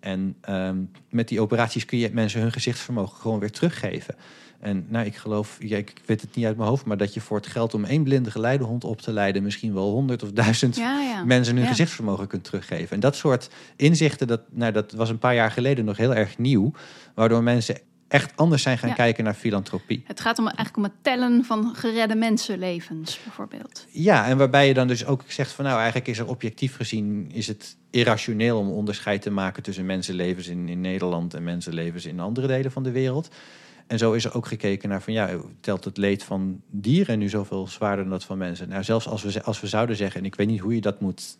[0.00, 0.78] En ehm,
[1.10, 4.14] met die operaties kun je mensen hun gezichtsvermogen gewoon weer teruggeven.
[4.60, 7.36] En nou, ik geloof, ik weet het niet uit mijn hoofd, maar dat je voor
[7.36, 11.00] het geld om één blinde geleidehond op te leiden, misschien wel honderd of duizend Ja,
[11.00, 11.24] ja.
[11.24, 11.68] mensen hun Ja.
[11.70, 12.90] gezichtsvermogen kunt teruggeven.
[12.94, 16.38] En dat soort inzichten, dat, nou, dat was een paar jaar geleden nog heel erg
[16.38, 16.72] nieuw,
[17.14, 18.94] waardoor mensen echt anders zijn gaan Ja.
[18.94, 20.02] kijken naar filantropie.
[20.06, 23.86] Het gaat om, eigenlijk om het tellen van geredde mensenlevens, bijvoorbeeld.
[23.90, 27.30] Ja, en waarbij je dan dus ook zegt van nou, eigenlijk is er objectief gezien
[27.32, 32.20] is het irrationeel om onderscheid te maken tussen mensenlevens in, in Nederland en mensenlevens in
[32.20, 33.28] andere delen van de wereld.
[33.90, 35.30] En zo is er ook gekeken naar van ja,
[35.60, 38.68] telt het leed van dieren nu zoveel zwaarder dan dat van mensen?
[38.68, 41.00] Nou, zelfs als we, als we zouden zeggen, en ik weet niet hoe je dat
[41.00, 41.38] moet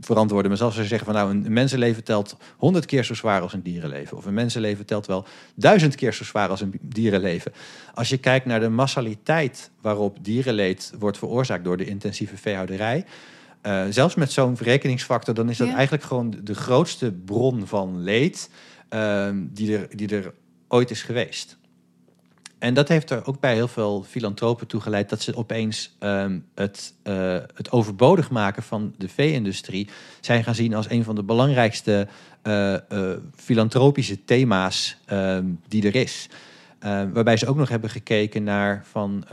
[0.00, 3.40] verantwoorden, maar zelfs als we zeggen van nou, een, mensenleven telt honderd keer zo zwaar
[3.40, 4.16] als een dierenleven.
[4.16, 5.24] Of een mensenleven telt wel
[5.54, 7.52] duizend keer zo zwaar als een dierenleven.
[7.94, 13.04] Als je kijkt naar de massaliteit waarop dierenleed wordt veroorzaakt door de intensieve veehouderij,
[13.60, 15.74] eh, zelfs met zo'n verrekeningsfactor, dan is dat Ja.
[15.74, 18.50] eigenlijk gewoon de grootste bron van leed
[18.88, 20.32] ehm, die, er, die er
[20.68, 21.58] ooit is geweest.
[22.64, 26.38] En dat heeft er ook bij heel veel filantropen toe geleid dat ze opeens ehm,
[26.54, 29.88] het, eh, het overbodig maken van de vee-industrie
[30.20, 32.08] zijn gaan zien als een van de belangrijkste
[32.42, 36.28] eh, eh, filantropische thema's ehm, die er is.
[36.78, 39.24] Eh, waarbij ze ook nog hebben gekeken naar van,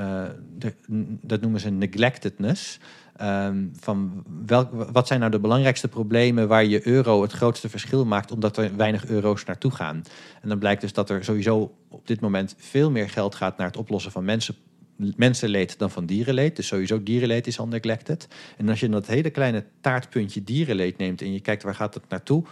[0.58, 0.74] de,
[1.22, 2.80] dat noemen ze neglectedness.
[3.22, 8.06] Ehm, van welk, wat zijn nou de belangrijkste problemen waar je euro het grootste verschil
[8.06, 10.04] maakt, omdat er weinig euro's naartoe gaan?
[10.42, 13.68] En dan blijkt dus dat er sowieso op dit moment veel meer geld gaat naar
[13.68, 14.56] het oplossen van mensen,
[14.96, 16.56] mensenleed dan van dierenleed.
[16.56, 18.28] Dus sowieso dierenleed is al neglected.
[18.58, 22.10] En als je dat hele kleine taartpuntje dierenleed neemt en je kijkt waar gaat het
[22.10, 22.44] naartoe,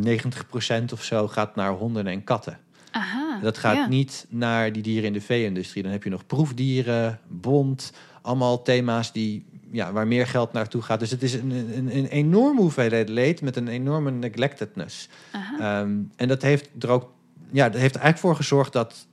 [0.00, 2.58] 90% of zo gaat naar honden en katten.
[2.90, 3.38] Aha.
[3.42, 3.88] Dat gaat ja.
[3.88, 5.82] niet naar die dieren in de vee-industrie.
[5.82, 7.92] Dan heb je nog proefdieren, bond,
[8.22, 11.00] allemaal thema's die, ja, waar meer geld naartoe gaat.
[11.00, 15.08] Dus het is een, een, een enorme hoeveelheid leed met een enorme neglectedness.
[15.58, 17.10] Ehm, en dat heeft er ook,
[17.50, 19.06] ja, dat heeft er eigenlijk voor gezorgd dat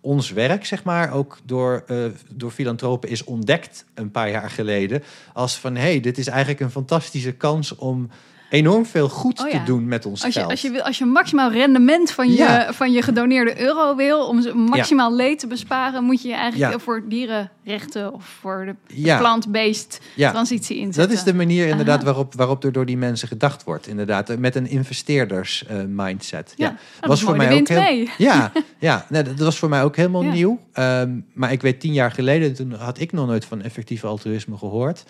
[0.00, 2.04] ons werk, zeg maar, ook door, eh,
[2.34, 5.02] door filantropen is ontdekt een paar jaar geleden.
[5.32, 8.08] Als van, hé, hey, dit is eigenlijk een fantastische kans om
[8.52, 9.58] enorm veel goed Oh ja.
[9.58, 10.50] te doen met ons Als je, geld.
[10.52, 12.72] als, je, wil- als je maximaal rendement van je, Ja.
[12.72, 16.78] van je gedoneerde euro wil, om ze maximaal leed te besparen, moet je eigenlijk Ja.
[16.78, 19.18] voor dierenrechten of voor de Ja.
[19.18, 20.30] plant-based Ja.
[20.30, 21.02] transitie inzetten.
[21.08, 22.04] Dat is de manier inderdaad Aha.
[22.04, 23.86] waarop, waarop er door die mensen gedacht wordt.
[23.86, 26.52] Inderdaad, eh, met een investeerders eh, mindset.
[26.56, 26.76] Ja, Ja,
[27.08, 28.10] dat mooi, de wind mee.
[28.18, 30.32] Ja, ja nee, dat was voor mij ook helemaal Ja.
[30.32, 30.58] nieuw.
[30.72, 34.56] Ehm, maar ik weet tien jaar geleden, toen had ik nog nooit van effectief altruïsme
[34.56, 35.04] gehoord.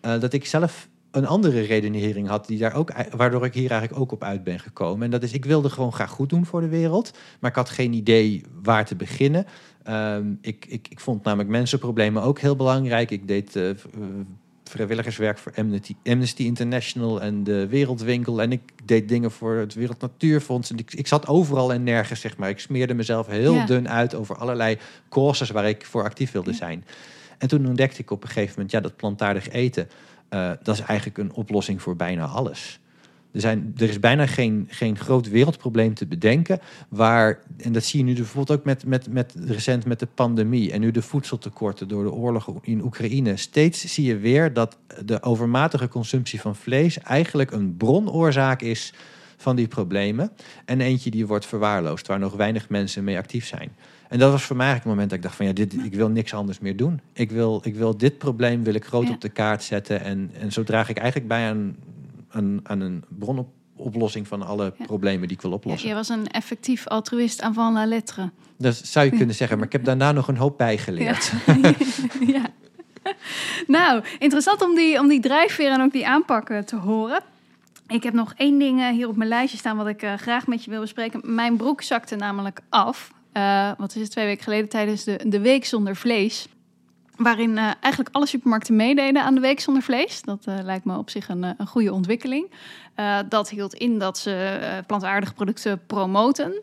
[0.00, 4.00] eh, dat ik zelf een andere redenering had, die daar ook, waardoor ik hier eigenlijk
[4.00, 5.04] ook op uit ben gekomen.
[5.04, 7.10] En dat is, ik wilde gewoon graag goed doen voor de wereld,
[7.40, 9.46] maar ik had geen idee waar te beginnen.
[9.82, 13.10] Ehm, ik, ik, ik vond namelijk mensenproblemen ook heel belangrijk.
[13.10, 13.76] Ik deed eh, eh,
[14.64, 18.42] vrijwilligerswerk voor Amnesty, Amnesty International en de Wereldwinkel.
[18.42, 20.70] En ik deed dingen voor het Wereld Natuurfonds.
[20.70, 22.48] En ik, ik zat overal en nergens, zeg maar.
[22.48, 23.66] Ik smeerde mezelf heel Ja.
[23.66, 26.84] dun uit over allerlei causes waar ik voor actief wilde zijn.
[27.38, 29.88] En toen ontdekte ik op een gegeven moment, ja, dat plantaardig eten,
[30.28, 32.80] eh, dat is eigenlijk een oplossing voor bijna alles.
[33.32, 37.98] Er, zijn, er is bijna geen, geen groot wereldprobleem te bedenken waar, en dat zie
[37.98, 41.88] je nu bijvoorbeeld ook met, met, met recent met de pandemie en nu de voedseltekorten
[41.88, 43.36] door de oorlog in Oekraïne.
[43.36, 48.92] Steeds zie je weer dat de overmatige consumptie van vlees eigenlijk een bronoorzaak is
[49.36, 50.30] van die problemen.
[50.64, 53.72] En eentje die wordt verwaarloosd, waar nog weinig mensen mee actief zijn.
[54.14, 55.94] En dat was voor mij eigenlijk het moment dat ik dacht van ja, dit, ik
[55.94, 57.00] wil niks anders meer doen.
[57.12, 59.12] Ik wil, ik wil dit probleem wil ik groot Ja.
[59.14, 60.00] op de kaart zetten.
[60.00, 61.76] En, en zo draag ik eigenlijk bij aan,
[62.30, 64.84] aan, aan een bronoplossing van alle Ja.
[64.84, 65.86] problemen die ik wil Ja, oplossen.
[65.86, 68.30] jij was een effectief altruïst avant la lettre.
[68.58, 71.32] Dat zou je kunnen zeggen, maar ik heb daarna nog een hoop bijgeleerd.
[72.34, 72.42] ja.
[73.66, 77.20] Nou, interessant om die, om die drijfveer en ook die aanpakken te horen.
[77.88, 80.46] Ik heb nog één ding eh, hier op mijn lijstje staan wat ik eh, graag
[80.46, 81.34] met je wil bespreken.
[81.34, 83.12] Mijn broek zakte namelijk af.
[83.34, 86.46] Eh, wat is het, twee weken geleden tijdens de, de Week Zonder Vlees.
[87.16, 90.22] Waarin eh, eigenlijk alle supermarkten meededen aan de Week Zonder Vlees.
[90.22, 92.50] Dat eh, lijkt me op zich een, een goede ontwikkeling.
[93.28, 96.62] Dat hield in dat ze plantaardige producten promoten.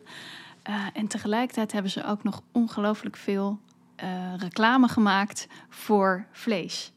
[0.92, 3.58] En tegelijkertijd hebben ze ook nog ongelooflijk veel
[4.36, 6.92] reclame gemaakt voor vlees.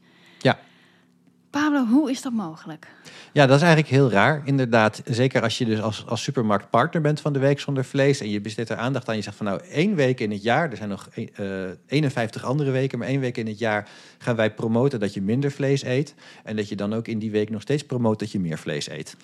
[1.62, 2.88] Pablo, hoe is dat mogelijk?
[3.32, 4.42] Ja, dat is eigenlijk heel raar.
[4.46, 8.20] Inderdaad, zeker als je dus als, als supermarkt partner bent van de Week Zonder Vlees...
[8.20, 9.16] en je besteedt er aandacht aan.
[9.16, 10.72] Je zegt van nou, één week in het jaar...
[10.72, 13.00] er zijn nog een- eh 51 andere weken...
[13.00, 16.16] maar één week in het jaar gaan wij promoten dat je minder vlees eet...
[16.44, 18.90] en dat je dan ook in die week nog steeds promoot dat je meer vlees
[18.90, 19.16] eet.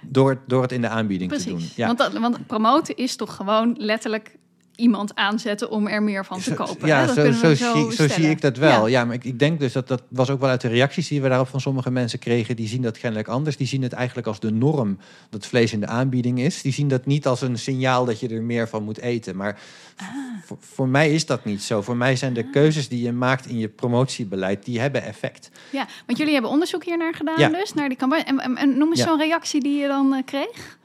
[0.00, 1.68] Door, door het in de aanbieding te doen.
[1.74, 1.86] Ja.
[1.86, 4.36] Want, dat, want promoten is toch gewoon letterlijk
[4.76, 6.86] iemand aanzetten om er meer van te kopen.
[6.88, 7.06] Ja, hè?
[7.06, 8.30] Dat zo, zo, zie, zo zie stellen.
[8.30, 8.86] ik dat wel.
[8.86, 8.98] Ja.
[8.98, 11.22] Ja, maar ik, ik denk dus dat dat was ook wel uit de reacties die
[11.22, 12.56] we daarop van sommige mensen kregen.
[12.56, 13.56] Die zien dat kennelijk anders.
[13.56, 14.98] Die zien het eigenlijk als de norm
[15.30, 16.62] dat vlees in de aanbieding is.
[16.62, 19.36] Die zien dat niet als een signaal dat je er meer van moet eten.
[19.36, 19.58] Maar
[19.96, 20.06] Ah.
[20.44, 21.82] voor, voor mij is dat niet zo.
[21.82, 25.50] Voor mij zijn de keuzes die je maakt in je promotiebeleid, die hebben effect.
[25.70, 27.48] Ja, want jullie hebben onderzoek hier naar gedaan Ja.
[27.48, 28.24] dus, naar die campagne.
[28.24, 29.06] En, en, en noem eens Ja.
[29.06, 30.78] zo'n reactie die je dan eh, kreeg.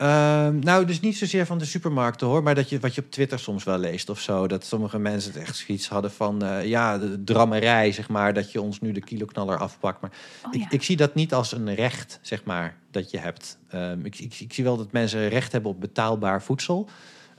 [0.00, 3.10] Ehm, nou, dus niet zozeer van de supermarkten hoor, maar dat je wat je op
[3.10, 4.46] Twitter soms wel leest of zo.
[4.46, 8.52] Dat sommige mensen het echt zoiets hadden van eh, ja, de drammerij, zeg maar, dat
[8.52, 10.00] je ons nu de kiloknaller afpakt.
[10.00, 10.10] Maar
[10.46, 10.66] Oh, ik, ja.
[10.70, 13.58] ik zie dat niet als een recht, zeg maar, dat je hebt.
[13.68, 16.88] Ehm, ik, ik, ik zie wel dat mensen recht hebben op betaalbaar voedsel.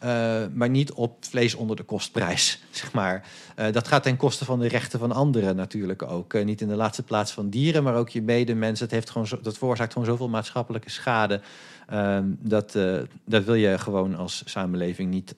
[0.02, 3.28] Eh, maar niet op vlees onder de kostprijs, zeg maar.
[3.56, 6.34] Eh, dat gaat ten koste van de rechten van anderen natuurlijk ook.
[6.34, 8.86] Eh, niet in de laatste plaats van dieren, maar ook je medemensen.
[8.86, 11.42] Het heeft gewoon dat veroorzaakt gewoon zoveel maatschappelijke schade.
[11.88, 12.78] Ehm, dat,
[13.26, 15.34] dat wil je gewoon als samenleving niet,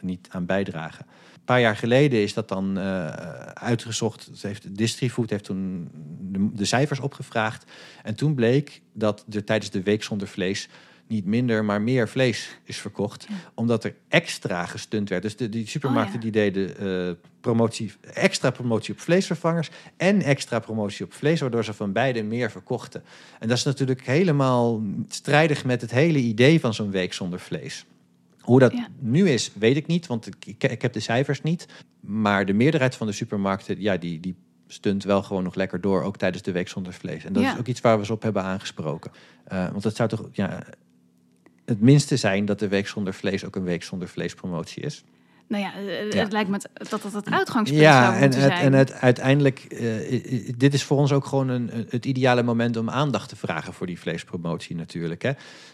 [0.00, 1.06] niet aan bijdragen.
[1.34, 2.78] Een paar jaar geleden is dat dan
[3.54, 4.24] uitgezocht.
[4.24, 5.88] Het heeft, Distrifood heeft toen
[6.54, 7.64] de cijfers opgevraagd.
[8.02, 10.68] En toen bleek dat er tijdens de week zonder vlees
[11.08, 13.26] niet minder, maar meer vlees is verkocht.
[13.54, 15.22] Omdat er extra gestund werd.
[15.22, 16.30] Dus de, die supermarkten Oh, ja.
[16.30, 16.76] die deden
[17.08, 22.22] eh, promotie, extra promotie op vleesvervangers en extra promotie op vlees, waardoor ze van beide
[22.22, 23.02] meer verkochten.
[23.38, 27.84] En dat is natuurlijk helemaal strijdig met het hele idee van zo'n week zonder vlees.
[28.40, 28.88] Hoe dat Ja.
[28.98, 31.66] nu is, weet ik niet, want ik, ik, heb de cijfers niet.
[32.00, 34.34] Maar de meerderheid van de supermarkten, ja, die, die
[34.66, 37.24] stunt wel gewoon nog lekker door, ook tijdens de week zonder vlees.
[37.24, 37.52] En dat Ja.
[37.52, 39.10] is ook iets waar we ze op hebben aangesproken.
[39.44, 40.62] Eh, want dat zou toch ja,
[41.68, 45.04] het minste zijn dat de week zonder vlees ook een week zonder vlees promotie is.
[45.48, 46.18] Nou ja, eh, Ja.
[46.22, 48.64] het lijkt me dat dat het uitgangspunt Ja, zou en, moeten het, zijn.
[48.64, 52.76] en het, uiteindelijk, eh, i- dit is voor ons ook gewoon een, het ideale moment
[52.76, 55.22] om aandacht te vragen voor die vleespromotie natuurlijk.
[55.22, 55.30] Hè.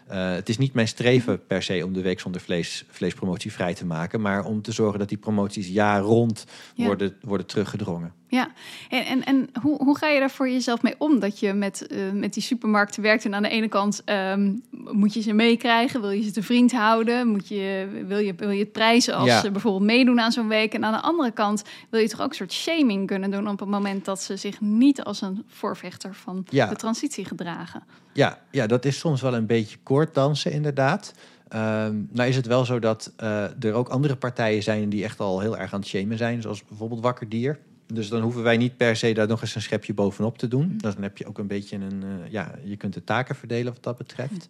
[0.07, 3.75] Eh, het is niet mijn streven per se om de week zonder vlees, vleespromotie vrij
[3.75, 6.85] te maken, maar om te zorgen dat die promoties jaar rond Ja.
[6.87, 8.13] worden, worden teruggedrongen.
[8.35, 8.49] Ja,
[8.89, 11.21] en, en, en hoe, hoe ga je daar voor jezelf mee om?
[11.21, 15.15] Dat je met, eh, met die supermarkten werkt en aan de ene kant ehm, moet
[15.15, 18.59] je ze meekrijgen, wil je ze te vriend houden, moet je, wil, je, wil je
[18.63, 19.41] het prijzen als Ja.
[19.41, 20.75] ze bijvoorbeeld meedoen aan zo'n week.
[20.75, 23.59] En aan de andere kant wil je toch ook een soort shaming kunnen doen op
[23.61, 26.67] het moment dat ze zich niet als een voorvechter van Ja.
[26.67, 27.83] de transitie gedragen.
[28.13, 31.15] Ja, ja, dat is soms wel een beetje koorddansen, inderdaad.
[31.49, 35.21] Ehm, nou is het wel zo dat eh, er ook andere partijen zijn die echt
[35.21, 37.59] al heel erg aan het shamen zijn, zoals bijvoorbeeld Wakker Dier.
[37.87, 40.75] Dus dan hoeven wij niet per se daar nog eens een schepje bovenop te doen.
[40.79, 43.83] Dan heb je ook een beetje een, eh, ja, je kunt de taken verdelen wat
[43.83, 44.49] dat betreft.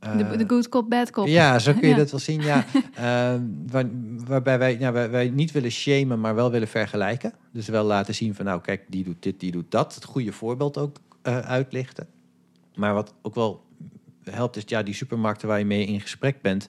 [0.00, 1.26] De, Eh, de good cop, bad cop.
[1.26, 1.96] ja, zo kun je Ja.
[1.96, 2.40] dat wel zien.
[2.42, 2.64] Ja.
[3.70, 3.84] Waar,
[4.26, 7.32] waarbij wij, ja, wij, wij niet willen shamen, maar wel willen vergelijken.
[7.52, 9.94] Dus wel laten zien van, nou kijk, die doet dit, die doet dat.
[9.94, 12.06] Het goede voorbeeld ook eh, uitlichten.
[12.74, 13.64] Maar wat ook wel
[14.24, 16.68] helpt, is ja, die supermarkten waar je mee in gesprek bent,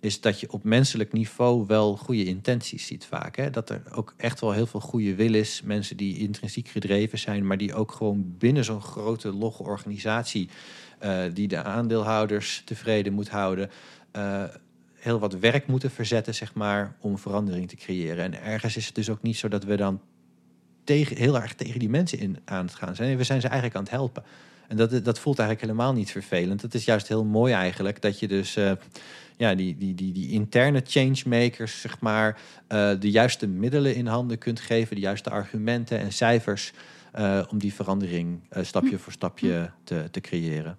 [0.00, 3.36] is dat je op menselijk niveau wel goede intenties ziet vaak.
[3.36, 3.50] Hè?
[3.50, 5.62] Dat er ook echt wel heel veel goede wil is.
[5.64, 10.48] Mensen die intrinsiek gedreven zijn, maar die ook gewoon binnen zo'n grote logge organisatie,
[10.98, 13.70] eh, die de aandeelhouders tevreden moet houden,
[14.10, 14.44] eh,
[14.94, 18.24] heel wat werk moeten verzetten, zeg maar, om verandering te creëren.
[18.24, 20.00] En ergens is het dus ook niet zo dat we dan
[20.84, 23.16] tegen, heel erg tegen die mensen in aan het gaan zijn.
[23.16, 24.22] We zijn ze eigenlijk aan het helpen.
[24.70, 26.62] En dat, dat voelt eigenlijk helemaal niet vervelend.
[26.62, 28.72] Het is juist heel mooi eigenlijk dat je dus eh,
[29.36, 34.38] ja, die, die, die, die interne changemakers, zeg maar, eh, de juiste middelen in handen
[34.38, 36.72] kunt geven, de juiste argumenten en cijfers
[37.12, 40.78] eh, om die verandering stapje voor stapje te, te creëren.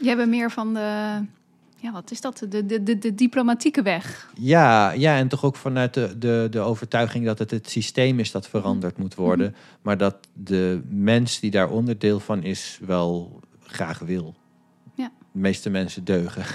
[0.00, 1.20] Jij bent meer van de,
[1.86, 2.46] ja, wat is dat?
[2.48, 4.30] De, de, de, de diplomatieke weg.
[4.34, 8.30] Ja, ja, en toch ook vanuit de, de, de overtuiging dat het het systeem is
[8.30, 9.54] dat veranderd moet worden.
[9.82, 14.34] Maar dat de mens die daar onderdeel van is, wel graag wil.
[14.94, 15.10] Ja.
[15.32, 16.44] De meeste mensen deugen.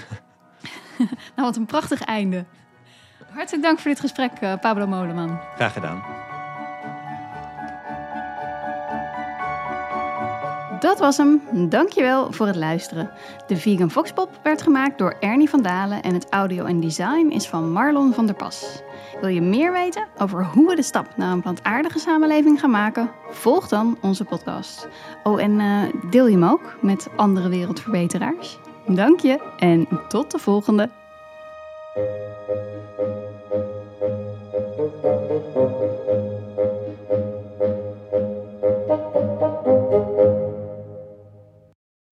[1.36, 2.44] Nou, wat een prachtig einde.
[3.30, 5.40] Hartelijk dank voor dit gesprek, eh, Pablo Moleman.
[5.54, 6.31] Graag gedaan.
[10.82, 11.42] Dat was hem.
[11.68, 13.10] Dankjewel voor het luisteren.
[13.46, 17.48] De Vegan Voxpop werd gemaakt door Ernie van Dalen en het audio en design is
[17.48, 18.82] van Marlon van der Pas.
[19.20, 23.10] Wil je meer weten over hoe we de stap naar een plantaardige samenleving gaan maken?
[23.30, 24.88] Volg dan onze podcast.
[25.22, 28.58] Oh, en eh, deel je hem ook met andere wereldverbeteraars.
[28.86, 30.88] Dank je en tot de volgende.